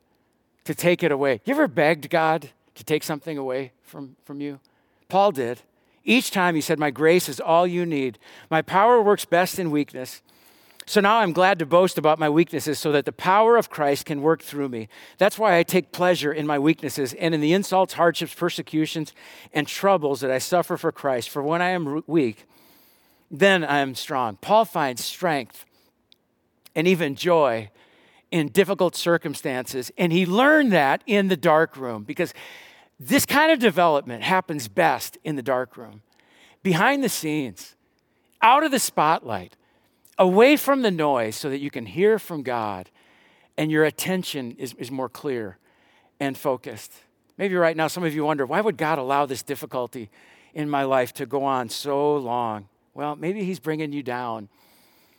to 0.64 0.74
take 0.74 1.03
it 1.03 1.12
away. 1.12 1.40
You 1.44 1.55
ever 1.55 1.68
begged 1.68 2.11
God 2.11 2.50
to 2.74 2.85
take 2.85 3.03
something 3.03 3.38
away 3.38 3.72
from, 3.83 4.16
from 4.24 4.40
you? 4.40 4.61
Paul 5.09 5.33
did. 5.33 5.61
Each 6.05 6.31
time 6.31 6.55
he 6.55 6.61
said, 6.61 6.79
My 6.79 6.90
grace 6.90 7.29
is 7.29 7.40
all 7.40 7.66
you 7.66 7.87
need. 7.87 8.18
My 8.50 8.62
power 8.62 9.00
works 9.00 9.24
best 9.24 9.59
in 9.59 9.70
weakness. 9.70 10.22
So 10.87 11.01
now 11.01 11.18
I'm 11.18 11.33
glad 11.33 11.59
to 11.61 11.66
boast 11.66 11.97
about 11.97 12.18
my 12.18 12.29
weaknesses 12.29 12.79
so 12.79 12.92
that 12.92 13.07
the 13.07 13.12
power 13.12 13.57
of 13.57 13.70
Christ 13.70 14.05
can 14.05 14.20
work 14.20 14.42
through 14.42 14.68
me. 14.68 14.88
That's 15.16 15.38
why 15.38 15.57
I 15.57 15.62
take 15.62 15.92
pleasure 15.92 16.33
in 16.33 16.47
my 16.47 16.59
weaknesses 16.59 17.14
and 17.14 17.35
in 17.35 17.40
the 17.40 17.55
insults, 17.55 17.94
hardships, 17.94 18.35
persecutions, 18.35 19.14
and 19.53 19.66
troubles 19.66 20.20
that 20.20 20.31
I 20.31 20.38
suffer 20.38 20.77
for 20.77 20.92
Christ. 20.92 21.31
For 21.31 21.42
when 21.42 21.62
I 21.62 21.70
am 21.70 22.03
weak, 22.07 22.47
then 23.31 23.64
I 23.64 23.79
am 23.79 23.94
strong. 23.94 24.37
Paul 24.37 24.66
finds 24.66 25.03
strength 25.03 25.64
and 26.75 26.87
even 26.87 27.14
joy 27.14 27.70
in 28.31 28.49
difficult 28.49 28.94
circumstances. 28.94 29.90
And 29.97 30.12
he 30.12 30.27
learned 30.27 30.73
that 30.73 31.03
in 31.07 31.29
the 31.29 31.37
dark 31.37 31.77
room 31.77 32.03
because 32.03 32.35
this 33.01 33.25
kind 33.25 33.51
of 33.51 33.59
development 33.59 34.23
happens 34.23 34.68
best 34.68 35.18
in 35.25 35.37
the 35.37 35.42
dark 35.42 35.77
room, 35.77 36.03
behind 36.62 37.03
the 37.03 37.09
scenes, 37.09 37.75
out 38.42 38.62
of 38.62 38.70
the 38.70 38.79
spotlight 38.79 39.57
away 40.18 40.57
from 40.57 40.83
the 40.83 40.90
noise 40.90 41.37
so 41.37 41.50
that 41.50 41.59
you 41.59 41.70
can 41.70 41.87
hear 41.87 42.18
from 42.18 42.42
God 42.42 42.90
and 43.57 43.70
your 43.70 43.85
attention 43.85 44.53
is, 44.59 44.74
is 44.74 44.90
more 44.90 45.09
clear 45.09 45.59
and 46.20 46.37
focused. 46.37 46.92
Maybe 47.37 47.55
right 47.57 47.77
now, 47.77 47.88
some 47.88 48.05
of 48.05 48.14
you 48.14 48.24
wonder, 48.24 48.46
why 48.46 48.61
would 48.61 48.77
God 48.77 48.98
allow 48.98 49.27
this 49.27 49.42
difficulty 49.42 50.11
in 50.55 50.70
my 50.70 50.85
life 50.85 51.12
to 51.14 51.27
go 51.27 51.44
on 51.44 51.68
so 51.68 52.16
long? 52.16 52.68
Well, 52.94 53.16
maybe 53.16 53.44
He's 53.44 53.59
bringing 53.59 53.92
you 53.92 54.03
down 54.03 54.48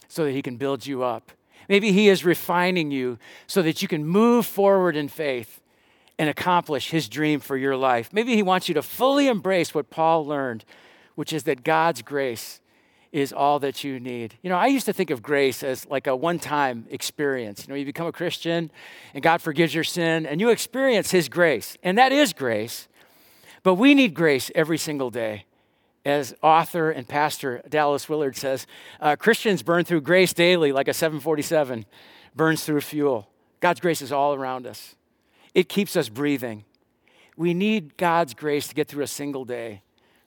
so 0.08 0.24
that 0.24 0.32
He 0.32 0.42
can 0.42 0.56
build 0.56 0.86
you 0.86 1.04
up. 1.04 1.32
Maybe 1.68 1.92
He 1.92 2.08
is 2.08 2.24
refining 2.24 2.92
you 2.92 3.18
so 3.48 3.62
that 3.62 3.82
you 3.82 3.88
can 3.88 4.06
move 4.06 4.46
forward 4.46 4.96
in 4.96 5.10
faith 5.10 5.60
and 6.18 6.30
accomplish 6.30 6.92
His 6.92 7.10
dream 7.10 7.42
for 7.42 7.58
your 7.58 7.76
life. 7.76 8.14
Maybe 8.14 8.36
He 8.36 8.44
wants 8.44 8.70
you 8.70 8.74
to 8.76 8.82
fully 8.82 9.28
embrace 9.28 9.74
what 9.74 9.90
Paul 9.90 10.26
learned, 10.26 10.64
which 11.16 11.34
is 11.34 11.44
that 11.44 11.64
God's 11.64 12.02
grace 12.02 12.62
is 13.16 13.32
all 13.32 13.60
that 13.60 13.82
you 13.82 13.98
need. 13.98 14.36
You 14.42 14.50
know, 14.50 14.58
I 14.58 14.68
used 14.68 14.86
to 14.88 14.94
think 14.94 15.10
of 15.10 15.24
grace 15.24 15.64
as 15.64 15.88
like 15.88 16.06
a 16.06 16.14
one 16.14 16.38
time 16.38 16.86
experience. 16.90 17.66
You 17.66 17.72
know, 17.72 17.78
you 17.80 17.86
become 17.86 18.08
a 18.08 18.12
Christian 18.12 18.70
and 19.14 19.24
God 19.24 19.42
forgives 19.42 19.74
your 19.74 19.86
sin 19.86 20.26
and 20.26 20.42
you 20.42 20.50
experience 20.50 21.12
His 21.12 21.30
grace, 21.30 21.78
and 21.82 21.98
that 21.98 22.12
is 22.12 22.34
grace. 22.34 22.90
But 23.64 23.76
we 23.76 23.96
need 23.96 24.16
grace 24.16 24.52
every 24.54 24.78
single 24.78 25.12
day. 25.12 25.46
As 26.04 26.36
author 26.44 26.92
and 26.92 27.08
pastor 27.08 27.62
Dallas 27.70 28.10
Willard 28.10 28.36
says, 28.36 28.68
uh, 29.00 29.16
Christians 29.16 29.64
burn 29.64 29.86
through 29.86 30.02
grace 30.02 30.34
daily 30.34 30.74
like 30.74 30.90
a 30.90 30.94
747 30.94 31.86
burns 32.36 32.66
through 32.66 32.82
fuel. 32.82 33.30
God's 33.62 33.80
grace 33.80 34.02
is 34.02 34.12
all 34.12 34.34
around 34.34 34.68
us, 34.68 34.96
it 35.54 35.70
keeps 35.70 35.96
us 35.96 36.10
breathing. 36.10 36.66
We 37.38 37.54
need 37.54 37.96
God's 37.96 38.34
grace 38.34 38.68
to 38.68 38.76
get 38.76 38.90
through 38.90 39.04
a 39.04 39.08
single 39.08 39.46
day 39.46 39.84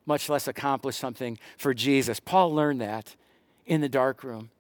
much 0.09 0.29
less 0.29 0.49
accomplish 0.49 0.97
something 0.97 1.39
for 1.57 1.73
Jesus. 1.73 2.19
Paul 2.19 2.53
learned 2.53 2.81
that 2.81 3.15
in 3.67 3.81
the 3.81 3.89
dark 3.89 4.25
room. 4.25 4.51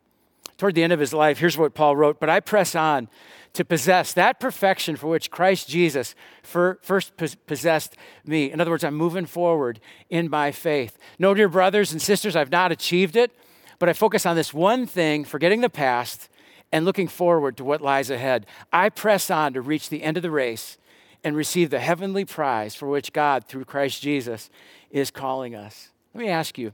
Toward 0.58 0.74
the 0.74 0.82
end 0.82 0.92
of 0.92 1.00
his 1.00 1.14
life, 1.14 1.38
here's 1.38 1.56
what 1.56 1.74
Paul 1.74 1.96
wrote 1.96 2.20
But 2.20 2.28
I 2.28 2.40
press 2.40 2.74
on 2.74 3.08
to 3.54 3.64
possess 3.64 4.12
that 4.12 4.38
perfection 4.38 4.94
for 4.94 5.06
which 5.08 5.30
Christ 5.30 5.68
Jesus 5.68 6.14
first 6.42 7.16
possessed 7.46 7.96
me. 8.24 8.52
In 8.52 8.60
other 8.60 8.70
words, 8.70 8.84
I'm 8.84 8.94
moving 8.94 9.26
forward 9.26 9.80
in 10.10 10.28
my 10.28 10.52
faith. 10.52 10.98
No, 11.18 11.32
dear 11.32 11.48
brothers 11.48 11.92
and 11.92 12.02
sisters, 12.02 12.36
I've 12.36 12.52
not 12.52 12.70
achieved 12.70 13.16
it, 13.16 13.32
but 13.78 13.88
I 13.88 13.94
focus 13.94 14.26
on 14.26 14.36
this 14.36 14.52
one 14.52 14.86
thing, 14.86 15.24
forgetting 15.24 15.60
the 15.60 15.70
past 15.70 16.28
and 16.70 16.84
looking 16.84 17.08
forward 17.08 17.56
to 17.56 17.64
what 17.64 17.80
lies 17.80 18.10
ahead. 18.10 18.44
I 18.72 18.90
press 18.90 19.30
on 19.30 19.54
to 19.54 19.60
reach 19.62 19.88
the 19.88 20.02
end 20.02 20.16
of 20.16 20.22
the 20.22 20.30
race 20.30 20.76
and 21.24 21.36
receive 21.36 21.70
the 21.70 21.80
heavenly 21.80 22.24
prize 22.24 22.74
for 22.74 22.88
which 22.88 23.12
God, 23.12 23.44
through 23.44 23.64
Christ 23.64 24.02
Jesus, 24.02 24.50
is 24.90 25.10
calling 25.10 25.54
us. 25.54 25.88
Let 26.14 26.24
me 26.24 26.30
ask 26.30 26.58
you 26.58 26.72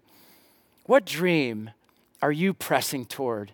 what 0.87 1.07
dream 1.07 1.71
are 2.21 2.33
you 2.33 2.53
pressing 2.53 3.07
toward 3.07 3.53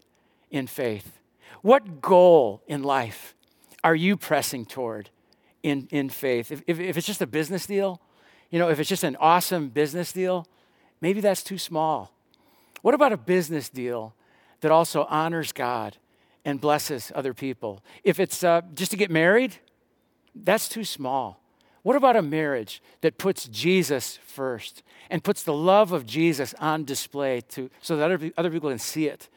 in 0.51 0.67
faith? 0.67 1.19
What 1.63 2.01
goal 2.01 2.63
in 2.67 2.83
life 2.83 3.35
are 3.85 3.95
you 3.95 4.17
pressing 4.17 4.67
toward 4.67 5.11
in, 5.63 5.89
in 5.91 6.09
faith? 6.09 6.51
If, 6.51 6.63
if, 6.67 6.81
if 6.81 6.97
it's 6.97 7.07
just 7.07 7.23
a 7.23 7.27
business 7.27 7.67
deal, 7.67 8.01
you 8.51 8.59
know, 8.59 8.69
if 8.69 8.81
it's 8.81 8.89
just 8.89 9.05
an 9.05 9.17
awesome 9.21 9.69
business 9.69 10.13
deal, 10.13 10.47
maybe 11.01 11.21
that's 11.21 11.43
too 11.43 11.59
small. 11.59 12.13
What 12.83 12.95
about 12.95 13.13
a 13.13 13.17
business 13.17 13.69
deal 13.69 14.15
that 14.61 14.71
also 14.71 15.05
honors 15.05 15.53
God 15.53 15.99
and 16.45 16.61
blesses 16.61 17.13
other 17.15 17.35
people? 17.35 17.83
If 18.03 18.19
it's 18.19 18.43
uh, 18.43 18.63
just 18.75 18.91
to 18.91 18.97
get 18.97 19.11
married, 19.11 19.57
that's 20.35 20.69
too 20.69 20.85
small. 20.85 21.41
What 21.83 21.97
about 21.97 22.17
a 22.17 22.23
marriage 22.23 22.83
that 23.01 23.17
puts 23.17 23.49
Jesus 23.49 24.19
first 24.23 24.83
and 25.09 25.25
puts 25.25 25.43
the 25.43 25.55
love 25.55 25.93
of 25.93 26.05
Jesus 26.05 26.55
on 26.61 26.85
display 26.85 27.41
to, 27.53 27.71
so 27.81 27.97
that 27.97 28.11
other, 28.11 28.31
other 28.37 28.51
people 28.51 28.69
can 28.69 28.79
see 28.79 29.07
it 29.07 29.29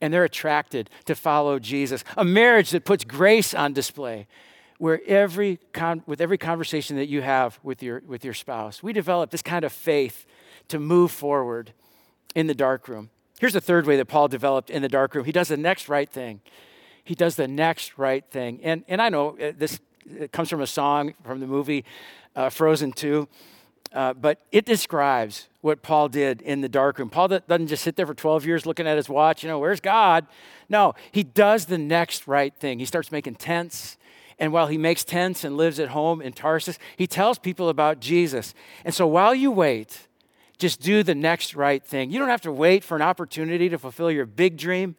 and 0.00 0.14
they're 0.14 0.24
attracted 0.24 0.88
to 1.06 1.14
follow 1.14 1.58
Jesus? 1.58 2.04
A 2.16 2.24
marriage 2.24 2.70
that 2.70 2.84
puts 2.84 3.04
grace 3.04 3.54
on 3.54 3.72
display 3.72 4.28
where 4.78 5.00
every 5.06 5.58
con- 5.72 6.02
with 6.06 6.20
every 6.20 6.38
conversation 6.38 6.96
that 6.96 7.08
you 7.08 7.20
have 7.20 7.58
with 7.62 7.82
your, 7.82 8.02
with 8.06 8.24
your 8.24 8.32
spouse, 8.32 8.82
we 8.82 8.92
develop 8.92 9.30
this 9.30 9.42
kind 9.42 9.64
of 9.64 9.72
faith 9.72 10.24
to 10.68 10.78
move 10.78 11.10
forward 11.10 11.72
in 12.34 12.46
the 12.46 12.54
dark 12.54 12.88
room. 12.88 13.10
Here's 13.40 13.52
the 13.52 13.60
third 13.60 13.86
way 13.86 13.96
that 13.96 14.06
Paul 14.06 14.28
developed 14.28 14.70
in 14.70 14.80
the 14.80 14.88
dark 14.88 15.14
room. 15.14 15.24
He 15.24 15.32
does 15.32 15.48
the 15.48 15.56
next 15.56 15.88
right 15.88 16.08
thing. 16.08 16.40
He 17.04 17.14
does 17.14 17.34
the 17.34 17.48
next 17.48 17.98
right 17.98 18.24
thing. 18.30 18.60
And, 18.62 18.84
and 18.86 19.02
I 19.02 19.08
know 19.08 19.36
uh, 19.38 19.52
this 19.56 19.80
it 20.18 20.32
comes 20.32 20.48
from 20.48 20.60
a 20.60 20.66
song 20.66 21.14
from 21.24 21.40
the 21.40 21.46
movie 21.46 21.84
uh, 22.36 22.50
Frozen 22.50 22.92
2. 22.92 23.28
Uh, 23.92 24.14
but 24.14 24.40
it 24.52 24.64
describes 24.64 25.48
what 25.62 25.82
Paul 25.82 26.08
did 26.08 26.42
in 26.42 26.60
the 26.60 26.68
darkroom. 26.68 27.10
Paul 27.10 27.28
doesn't 27.28 27.66
just 27.66 27.82
sit 27.82 27.96
there 27.96 28.06
for 28.06 28.14
12 28.14 28.46
years 28.46 28.64
looking 28.64 28.86
at 28.86 28.96
his 28.96 29.08
watch, 29.08 29.42
you 29.42 29.48
know, 29.48 29.58
where's 29.58 29.80
God? 29.80 30.26
No, 30.68 30.94
he 31.10 31.24
does 31.24 31.66
the 31.66 31.78
next 31.78 32.28
right 32.28 32.54
thing. 32.54 32.78
He 32.78 32.84
starts 32.84 33.10
making 33.10 33.34
tents. 33.34 33.98
And 34.38 34.52
while 34.52 34.68
he 34.68 34.78
makes 34.78 35.04
tents 35.04 35.44
and 35.44 35.56
lives 35.56 35.80
at 35.80 35.88
home 35.88 36.22
in 36.22 36.32
Tarsus, 36.32 36.78
he 36.96 37.06
tells 37.06 37.38
people 37.38 37.68
about 37.68 38.00
Jesus. 38.00 38.54
And 38.84 38.94
so 38.94 39.06
while 39.06 39.34
you 39.34 39.50
wait, 39.50 40.06
just 40.56 40.80
do 40.80 41.02
the 41.02 41.14
next 41.14 41.56
right 41.56 41.84
thing. 41.84 42.10
You 42.10 42.18
don't 42.18 42.28
have 42.28 42.40
to 42.42 42.52
wait 42.52 42.84
for 42.84 42.94
an 42.94 43.02
opportunity 43.02 43.68
to 43.68 43.78
fulfill 43.78 44.10
your 44.10 44.26
big 44.26 44.56
dream. 44.56 44.94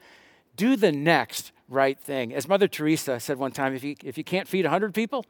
Do 0.57 0.75
the 0.75 0.91
next 0.91 1.53
right 1.71 1.97
thing. 1.99 2.33
As 2.33 2.47
Mother 2.47 2.67
Teresa 2.67 3.19
said 3.19 3.37
one 3.37 3.51
time, 3.51 3.73
if 3.73 3.83
you, 3.83 3.95
if 4.03 4.17
you 4.17 4.23
can't 4.23 4.47
feed 4.47 4.65
100 4.65 4.93
people, 4.93 5.25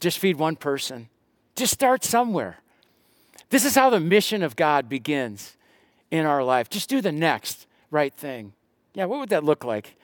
just 0.00 0.18
feed 0.18 0.36
one 0.36 0.56
person. 0.56 1.08
Just 1.56 1.72
start 1.72 2.04
somewhere. 2.04 2.58
This 3.50 3.64
is 3.64 3.74
how 3.74 3.90
the 3.90 4.00
mission 4.00 4.42
of 4.42 4.56
God 4.56 4.88
begins 4.88 5.56
in 6.10 6.24
our 6.24 6.42
life. 6.42 6.70
Just 6.70 6.88
do 6.88 7.00
the 7.00 7.12
next 7.12 7.66
right 7.90 8.14
thing. 8.14 8.52
Yeah, 8.94 9.06
what 9.06 9.20
would 9.20 9.30
that 9.30 9.44
look 9.44 9.64
like 9.64 9.96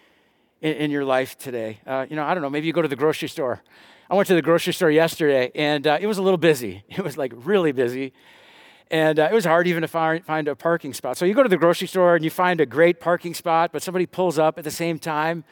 in, 0.60 0.74
in 0.74 0.90
your 0.90 1.04
life 1.04 1.38
today? 1.38 1.80
Uh, 1.86 2.06
you 2.08 2.16
know, 2.16 2.24
I 2.24 2.34
don't 2.34 2.42
know, 2.42 2.50
maybe 2.50 2.66
you 2.66 2.72
go 2.72 2.82
to 2.82 2.88
the 2.88 2.96
grocery 2.96 3.28
store. 3.28 3.62
I 4.10 4.14
went 4.14 4.26
to 4.28 4.34
the 4.34 4.42
grocery 4.42 4.72
store 4.72 4.90
yesterday 4.90 5.50
and 5.54 5.86
uh, 5.86 5.98
it 6.00 6.06
was 6.06 6.18
a 6.18 6.22
little 6.22 6.38
busy. 6.38 6.84
It 6.90 7.00
was 7.00 7.16
like 7.16 7.32
really 7.36 7.72
busy. 7.72 8.12
And 8.90 9.18
uh, 9.18 9.28
it 9.30 9.34
was 9.34 9.44
hard 9.44 9.66
even 9.66 9.82
to 9.82 9.88
find, 9.88 10.24
find 10.24 10.48
a 10.48 10.56
parking 10.56 10.94
spot. 10.94 11.18
So 11.18 11.24
you 11.24 11.34
go 11.34 11.42
to 11.42 11.48
the 11.48 11.58
grocery 11.58 11.88
store 11.88 12.14
and 12.14 12.24
you 12.24 12.30
find 12.30 12.60
a 12.60 12.66
great 12.66 13.00
parking 13.00 13.34
spot, 13.34 13.70
but 13.72 13.82
somebody 13.82 14.06
pulls 14.06 14.38
up 14.38 14.58
at 14.58 14.64
the 14.64 14.70
same 14.70 14.98
time. 14.98 15.44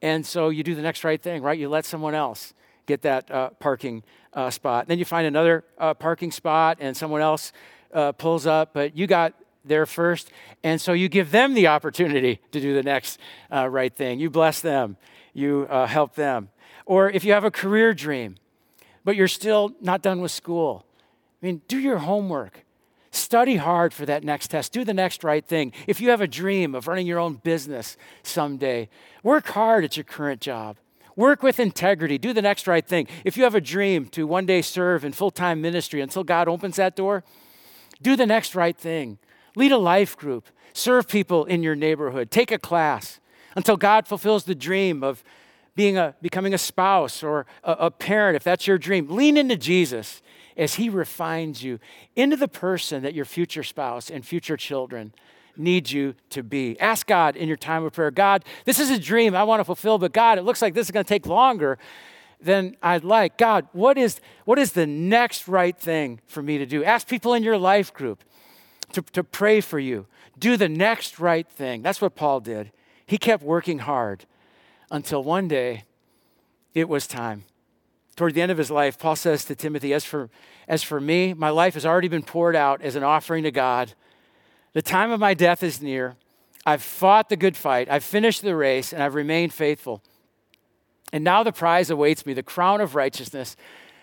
And 0.00 0.24
so 0.24 0.48
you 0.48 0.62
do 0.62 0.74
the 0.76 0.82
next 0.82 1.02
right 1.02 1.20
thing, 1.20 1.42
right? 1.42 1.58
You 1.58 1.68
let 1.68 1.84
someone 1.84 2.14
else 2.14 2.54
get 2.86 3.02
that 3.02 3.30
uh, 3.30 3.50
parking 3.50 4.04
uh, 4.32 4.50
spot. 4.50 4.86
Then 4.86 4.98
you 4.98 5.04
find 5.04 5.26
another 5.26 5.64
uh, 5.76 5.94
parking 5.94 6.30
spot 6.30 6.78
and 6.80 6.96
someone 6.96 7.20
else 7.20 7.52
uh, 7.92 8.12
pulls 8.12 8.46
up, 8.46 8.74
but 8.74 8.96
you 8.96 9.08
got 9.08 9.34
there 9.64 9.84
first. 9.84 10.30
And 10.62 10.80
so 10.80 10.92
you 10.92 11.08
give 11.08 11.32
them 11.32 11.54
the 11.54 11.66
opportunity 11.66 12.40
to 12.52 12.60
do 12.60 12.74
the 12.74 12.82
next 12.82 13.18
uh, 13.52 13.68
right 13.68 13.94
thing. 13.94 14.20
You 14.20 14.30
bless 14.30 14.60
them, 14.60 14.96
you 15.34 15.66
help 15.66 16.14
them. 16.14 16.50
Or 16.86 17.10
if 17.10 17.24
you 17.24 17.32
have 17.32 17.44
a 17.44 17.50
career 17.50 17.92
dream, 17.92 18.36
but 19.04 19.16
you're 19.16 19.28
still 19.28 19.74
not 19.80 20.00
done 20.00 20.20
with 20.20 20.30
school, 20.30 20.86
I 21.42 21.46
mean, 21.46 21.62
do 21.68 21.78
your 21.78 21.98
homework. 21.98 22.64
Study 23.18 23.56
hard 23.56 23.92
for 23.92 24.06
that 24.06 24.22
next 24.22 24.48
test. 24.48 24.72
Do 24.72 24.84
the 24.84 24.94
next 24.94 25.24
right 25.24 25.44
thing. 25.44 25.72
If 25.86 26.00
you 26.00 26.10
have 26.10 26.20
a 26.20 26.28
dream 26.28 26.74
of 26.74 26.86
running 26.86 27.06
your 27.06 27.18
own 27.18 27.34
business 27.34 27.96
someday, 28.22 28.88
work 29.22 29.48
hard 29.48 29.84
at 29.84 29.96
your 29.96 30.04
current 30.04 30.40
job. 30.40 30.76
Work 31.16 31.42
with 31.42 31.58
integrity. 31.58 32.16
Do 32.16 32.32
the 32.32 32.42
next 32.42 32.68
right 32.68 32.86
thing. 32.86 33.08
If 33.24 33.36
you 33.36 33.42
have 33.42 33.56
a 33.56 33.60
dream 33.60 34.06
to 34.10 34.24
one 34.24 34.46
day 34.46 34.62
serve 34.62 35.04
in 35.04 35.12
full 35.12 35.32
time 35.32 35.60
ministry 35.60 36.00
until 36.00 36.22
God 36.22 36.46
opens 36.46 36.76
that 36.76 36.94
door, 36.94 37.24
do 38.00 38.14
the 38.14 38.24
next 38.24 38.54
right 38.54 38.78
thing. 38.78 39.18
Lead 39.56 39.72
a 39.72 39.78
life 39.78 40.16
group. 40.16 40.46
Serve 40.72 41.08
people 41.08 41.44
in 41.44 41.64
your 41.64 41.74
neighborhood. 41.74 42.30
Take 42.30 42.52
a 42.52 42.58
class 42.58 43.18
until 43.56 43.76
God 43.76 44.06
fulfills 44.06 44.44
the 44.44 44.54
dream 44.54 45.02
of 45.02 45.24
being 45.74 45.98
a, 45.98 46.14
becoming 46.22 46.54
a 46.54 46.58
spouse 46.58 47.24
or 47.24 47.46
a, 47.64 47.72
a 47.72 47.90
parent, 47.90 48.36
if 48.36 48.44
that's 48.44 48.68
your 48.68 48.78
dream. 48.78 49.08
Lean 49.08 49.36
into 49.36 49.56
Jesus 49.56 50.22
as 50.58 50.74
He 50.74 50.90
refines 50.90 51.62
you 51.62 51.78
into 52.16 52.36
the 52.36 52.48
person 52.48 53.02
that 53.04 53.14
your 53.14 53.24
future 53.24 53.62
spouse 53.62 54.10
and 54.10 54.26
future 54.26 54.56
children 54.56 55.14
need 55.56 55.90
you 55.90 56.14
to 56.30 56.42
be. 56.42 56.78
Ask 56.78 57.06
God 57.06 57.36
in 57.36 57.48
your 57.48 57.56
time 57.56 57.84
of 57.84 57.92
prayer 57.92 58.10
God, 58.10 58.44
this 58.64 58.78
is 58.78 58.90
a 58.90 58.98
dream 58.98 59.34
I 59.34 59.44
want 59.44 59.60
to 59.60 59.64
fulfill, 59.64 59.98
but 59.98 60.12
God, 60.12 60.38
it 60.38 60.42
looks 60.42 60.60
like 60.60 60.74
this 60.74 60.86
is 60.86 60.90
going 60.90 61.04
to 61.04 61.08
take 61.08 61.26
longer 61.26 61.78
than 62.40 62.76
I'd 62.82 63.04
like. 63.04 63.36
God, 63.36 63.66
what 63.72 63.98
is, 63.98 64.20
what 64.44 64.58
is 64.58 64.72
the 64.72 64.86
next 64.86 65.48
right 65.48 65.76
thing 65.76 66.20
for 66.26 66.42
me 66.42 66.58
to 66.58 66.66
do? 66.66 66.84
Ask 66.84 67.08
people 67.08 67.34
in 67.34 67.42
your 67.42 67.58
life 67.58 67.92
group 67.92 68.22
to, 68.92 69.02
to 69.02 69.24
pray 69.24 69.60
for 69.60 69.78
you. 69.78 70.06
Do 70.38 70.56
the 70.56 70.68
next 70.68 71.18
right 71.18 71.48
thing. 71.48 71.82
That's 71.82 72.00
what 72.00 72.14
Paul 72.14 72.40
did. 72.40 72.70
He 73.06 73.18
kept 73.18 73.42
working 73.42 73.80
hard 73.80 74.24
until 74.90 75.22
one 75.22 75.48
day 75.48 75.84
it 76.74 76.88
was 76.88 77.06
time 77.06 77.44
toward 78.18 78.34
the 78.34 78.42
end 78.42 78.50
of 78.50 78.58
his 78.58 78.70
life, 78.70 78.98
Paul 78.98 79.14
says 79.14 79.44
to 79.44 79.54
Timothy, 79.54 79.94
as 79.94 80.04
for, 80.04 80.28
as 80.66 80.82
for 80.82 81.00
me, 81.00 81.32
my 81.34 81.50
life 81.50 81.74
has 81.74 81.86
already 81.86 82.08
been 82.08 82.24
poured 82.24 82.56
out 82.56 82.82
as 82.82 82.96
an 82.96 83.04
offering 83.04 83.44
to 83.44 83.52
God. 83.52 83.94
The 84.72 84.82
time 84.82 85.12
of 85.12 85.20
my 85.20 85.34
death 85.34 85.62
is 85.62 85.80
near. 85.80 86.16
I've 86.66 86.82
fought 86.82 87.28
the 87.28 87.36
good 87.36 87.56
fight, 87.56 87.88
I've 87.88 88.02
finished 88.02 88.42
the 88.42 88.56
race, 88.56 88.92
and 88.92 89.02
I've 89.02 89.14
remained 89.14 89.54
faithful. 89.54 90.02
And 91.12 91.22
now 91.22 91.44
the 91.44 91.52
prize 91.52 91.90
awaits 91.90 92.26
me, 92.26 92.34
the 92.34 92.42
crown 92.42 92.80
of 92.80 92.96
righteousness, 92.96 93.56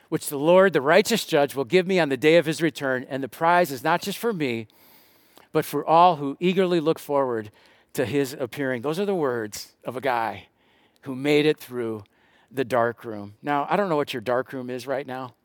which 0.08 0.28
the 0.28 0.40
Lord, 0.40 0.72
the 0.72 0.82
righteous 0.82 1.26
judge, 1.26 1.54
will 1.54 1.66
give 1.66 1.86
me 1.86 2.00
on 2.00 2.08
the 2.08 2.18
day 2.18 2.38
of 2.38 2.46
his 2.46 2.62
return. 2.62 3.06
And 3.10 3.22
the 3.22 3.28
prize 3.28 3.70
is 3.70 3.84
not 3.84 4.02
just 4.02 4.18
for 4.18 4.32
me, 4.32 4.68
but 5.52 5.66
for 5.66 5.86
all 5.86 6.16
who 6.16 6.38
eagerly 6.40 6.80
look 6.80 7.00
forward 7.00 7.52
to 7.94 8.06
his 8.06 8.34
appearing. 8.34 8.82
Those 8.82 9.00
are 9.00 9.06
the 9.06 9.14
words 9.14 9.76
of 9.84 9.98
a 9.98 10.02
guy 10.02 10.48
who 11.02 11.16
made 11.16 11.46
it 11.46 11.60
through 11.60 12.06
the 12.52 12.66
dark 12.66 13.04
room. 13.04 13.36
Now, 13.42 13.68
I 13.70 13.76
don't 13.76 13.90
know 13.90 13.96
what 13.96 14.14
your 14.14 14.22
dark 14.22 14.54
room 14.54 14.70
is 14.70 14.88
right 14.88 15.06
now, 15.06 15.36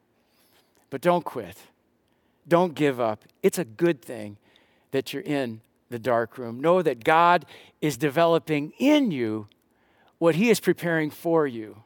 but 0.91 1.01
don't 1.01 1.25
quit. 1.25 1.57
Don't 2.47 2.75
give 2.75 3.01
up. 3.01 3.25
It's 3.43 3.59
a 3.59 3.65
good 3.65 4.03
thing 4.03 4.37
that 4.91 5.13
you're 5.13 5.23
in 5.23 5.61
the 5.89 5.99
dark 5.99 6.39
room. 6.39 6.61
Know 6.61 6.83
that 6.83 7.05
God 7.05 7.47
is 7.81 7.97
developing 7.97 8.73
in 8.79 9.11
you 9.11 9.49
what 10.19 10.37
He 10.37 10.51
is 10.51 10.61
preparing 10.61 11.11
for 11.11 11.47
you 11.47 11.83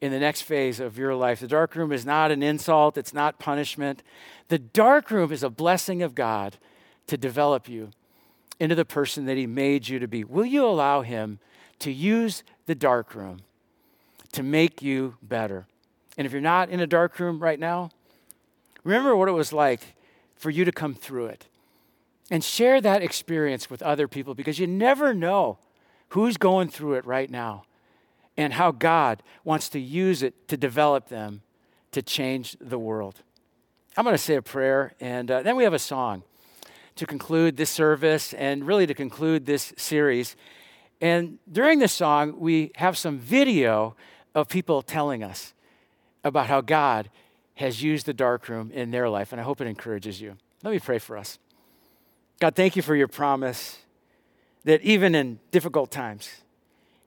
in 0.00 0.12
the 0.12 0.18
next 0.18 0.42
phase 0.42 0.80
of 0.80 0.96
your 0.96 1.14
life. 1.14 1.40
The 1.40 1.48
dark 1.48 1.74
room 1.74 1.92
is 1.92 2.06
not 2.06 2.30
an 2.30 2.42
insult, 2.42 2.96
it's 2.96 3.14
not 3.14 3.38
punishment. 3.38 4.02
The 4.48 4.58
dark 4.58 5.10
room 5.10 5.32
is 5.32 5.42
a 5.42 5.50
blessing 5.50 6.02
of 6.02 6.14
God 6.14 6.56
to 7.06 7.16
develop 7.16 7.68
you 7.68 7.90
into 8.60 8.74
the 8.74 8.84
person 8.84 9.26
that 9.26 9.36
He 9.36 9.46
made 9.46 9.88
you 9.88 9.98
to 9.98 10.08
be. 10.08 10.24
Will 10.24 10.46
you 10.46 10.64
allow 10.64 11.02
Him 11.02 11.38
to 11.80 11.92
use 11.92 12.42
the 12.66 12.74
dark 12.74 13.14
room 13.14 13.40
to 14.32 14.42
make 14.42 14.82
you 14.82 15.16
better. 15.22 15.66
And 16.16 16.26
if 16.26 16.32
you're 16.32 16.40
not 16.40 16.70
in 16.70 16.80
a 16.80 16.86
dark 16.86 17.18
room 17.18 17.40
right 17.40 17.58
now, 17.58 17.90
remember 18.84 19.16
what 19.16 19.28
it 19.28 19.32
was 19.32 19.52
like 19.52 19.94
for 20.36 20.50
you 20.50 20.64
to 20.64 20.72
come 20.72 20.94
through 20.94 21.26
it. 21.26 21.46
And 22.30 22.44
share 22.44 22.80
that 22.80 23.02
experience 23.02 23.70
with 23.70 23.82
other 23.82 24.06
people 24.06 24.34
because 24.34 24.58
you 24.58 24.66
never 24.66 25.14
know 25.14 25.58
who's 26.10 26.36
going 26.36 26.68
through 26.68 26.94
it 26.94 27.06
right 27.06 27.30
now 27.30 27.64
and 28.36 28.52
how 28.52 28.70
God 28.70 29.22
wants 29.44 29.68
to 29.70 29.80
use 29.80 30.22
it 30.22 30.48
to 30.48 30.56
develop 30.56 31.08
them 31.08 31.42
to 31.92 32.02
change 32.02 32.56
the 32.60 32.78
world. 32.78 33.22
I'm 33.96 34.04
going 34.04 34.14
to 34.14 34.22
say 34.22 34.36
a 34.36 34.42
prayer, 34.42 34.94
and 35.00 35.30
uh, 35.30 35.42
then 35.42 35.56
we 35.56 35.64
have 35.64 35.72
a 35.72 35.78
song 35.78 36.22
to 36.96 37.06
conclude 37.06 37.56
this 37.56 37.70
service 37.70 38.32
and 38.34 38.66
really 38.66 38.86
to 38.86 38.94
conclude 38.94 39.46
this 39.46 39.72
series. 39.76 40.36
And 41.00 41.38
during 41.50 41.78
this 41.78 41.92
song, 41.92 42.38
we 42.38 42.70
have 42.76 42.98
some 42.98 43.18
video 43.18 43.96
of 44.40 44.48
people 44.48 44.82
telling 44.82 45.22
us 45.22 45.52
about 46.24 46.46
how 46.46 46.60
God 46.60 47.10
has 47.54 47.82
used 47.82 48.06
the 48.06 48.14
darkroom 48.14 48.70
in 48.72 48.90
their 48.90 49.08
life, 49.08 49.32
and 49.32 49.40
I 49.40 49.44
hope 49.44 49.60
it 49.60 49.66
encourages 49.66 50.20
you. 50.20 50.36
Let 50.62 50.70
me 50.70 50.78
pray 50.78 50.98
for 50.98 51.16
us. 51.16 51.38
God, 52.40 52.54
thank 52.54 52.76
you 52.76 52.82
for 52.82 52.94
your 52.94 53.08
promise 53.08 53.78
that 54.64 54.80
even 54.82 55.14
in 55.14 55.40
difficult 55.50 55.90
times, 55.90 56.42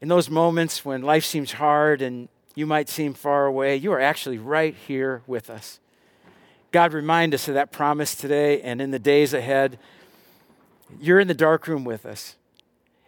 in 0.02 0.08
those 0.08 0.30
moments 0.30 0.84
when 0.84 1.04
life 1.04 1.24
seems 1.24 1.54
hard 1.54 2.02
and 2.02 2.28
you 2.56 2.66
might 2.66 2.90
seem 2.90 3.14
far 3.14 3.46
away, 3.46 3.78
you 3.78 3.94
are 3.94 4.02
actually 4.02 4.38
right 4.38 4.76
here 4.76 5.22
with 5.26 5.50
us. 5.50 5.80
God, 6.72 6.92
remind 6.92 7.34
us 7.34 7.48
of 7.48 7.54
that 7.54 7.72
promise 7.72 8.16
today 8.16 8.62
and 8.62 8.82
in 8.82 8.92
the 8.92 9.00
days 9.00 9.34
ahead. 9.34 9.78
You're 11.00 11.20
in 11.20 11.28
the 11.28 11.34
darkroom 11.34 11.86
with 11.86 12.06
us. 12.06 12.36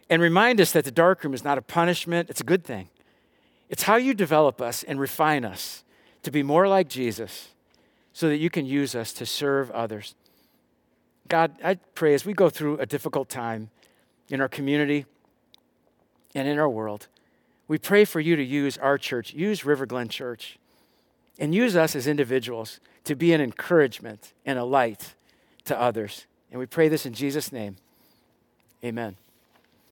And 0.10 0.22
remind 0.22 0.62
us 0.62 0.72
that 0.74 0.86
the 0.86 0.92
darkroom 0.92 1.34
is 1.34 1.44
not 1.44 1.58
a 1.58 1.62
punishment, 1.62 2.30
it's 2.30 2.42
a 2.42 2.46
good 2.46 2.64
thing. 2.64 2.90
It's 3.74 3.82
how 3.82 3.96
you 3.96 4.14
develop 4.14 4.62
us 4.62 4.84
and 4.84 5.00
refine 5.00 5.44
us 5.44 5.84
to 6.22 6.30
be 6.30 6.44
more 6.44 6.68
like 6.68 6.88
Jesus 6.88 7.48
so 8.14 8.30
that 8.30 8.38
you 8.38 8.52
can 8.52 8.68
use 8.68 8.94
us 8.94 9.12
to 9.14 9.26
serve 9.26 9.72
others. 9.72 10.14
God, 11.28 11.56
I 11.64 11.80
pray 11.96 12.14
as 12.14 12.24
we 12.24 12.34
go 12.34 12.52
through 12.52 12.78
a 12.78 12.86
difficult 12.86 13.30
time 13.30 13.72
in 14.30 14.42
our 14.42 14.48
community 14.48 15.08
and 16.36 16.48
in 16.48 16.60
our 16.60 16.70
world, 16.70 17.08
we 17.68 17.80
pray 17.80 18.06
for 18.06 18.20
you 18.20 18.36
to 18.36 18.44
use 18.44 18.78
our 18.78 19.00
church, 19.00 19.34
use 19.34 19.66
River 19.66 19.88
Glen 19.88 20.08
Church 20.08 20.60
and 21.40 21.56
use 21.56 21.76
us 21.76 21.96
as 21.96 22.06
individuals 22.06 22.80
to 23.06 23.16
be 23.16 23.34
an 23.34 23.42
encouragement 23.42 24.34
and 24.46 24.60
a 24.60 24.64
light 24.64 25.16
to 25.66 25.82
others. 25.82 26.28
And 26.52 26.60
we 26.60 26.68
pray 26.68 26.90
this 26.90 27.08
in 27.08 27.14
Jesus' 27.16 27.52
name. 27.52 27.78
Amen. 28.86 29.16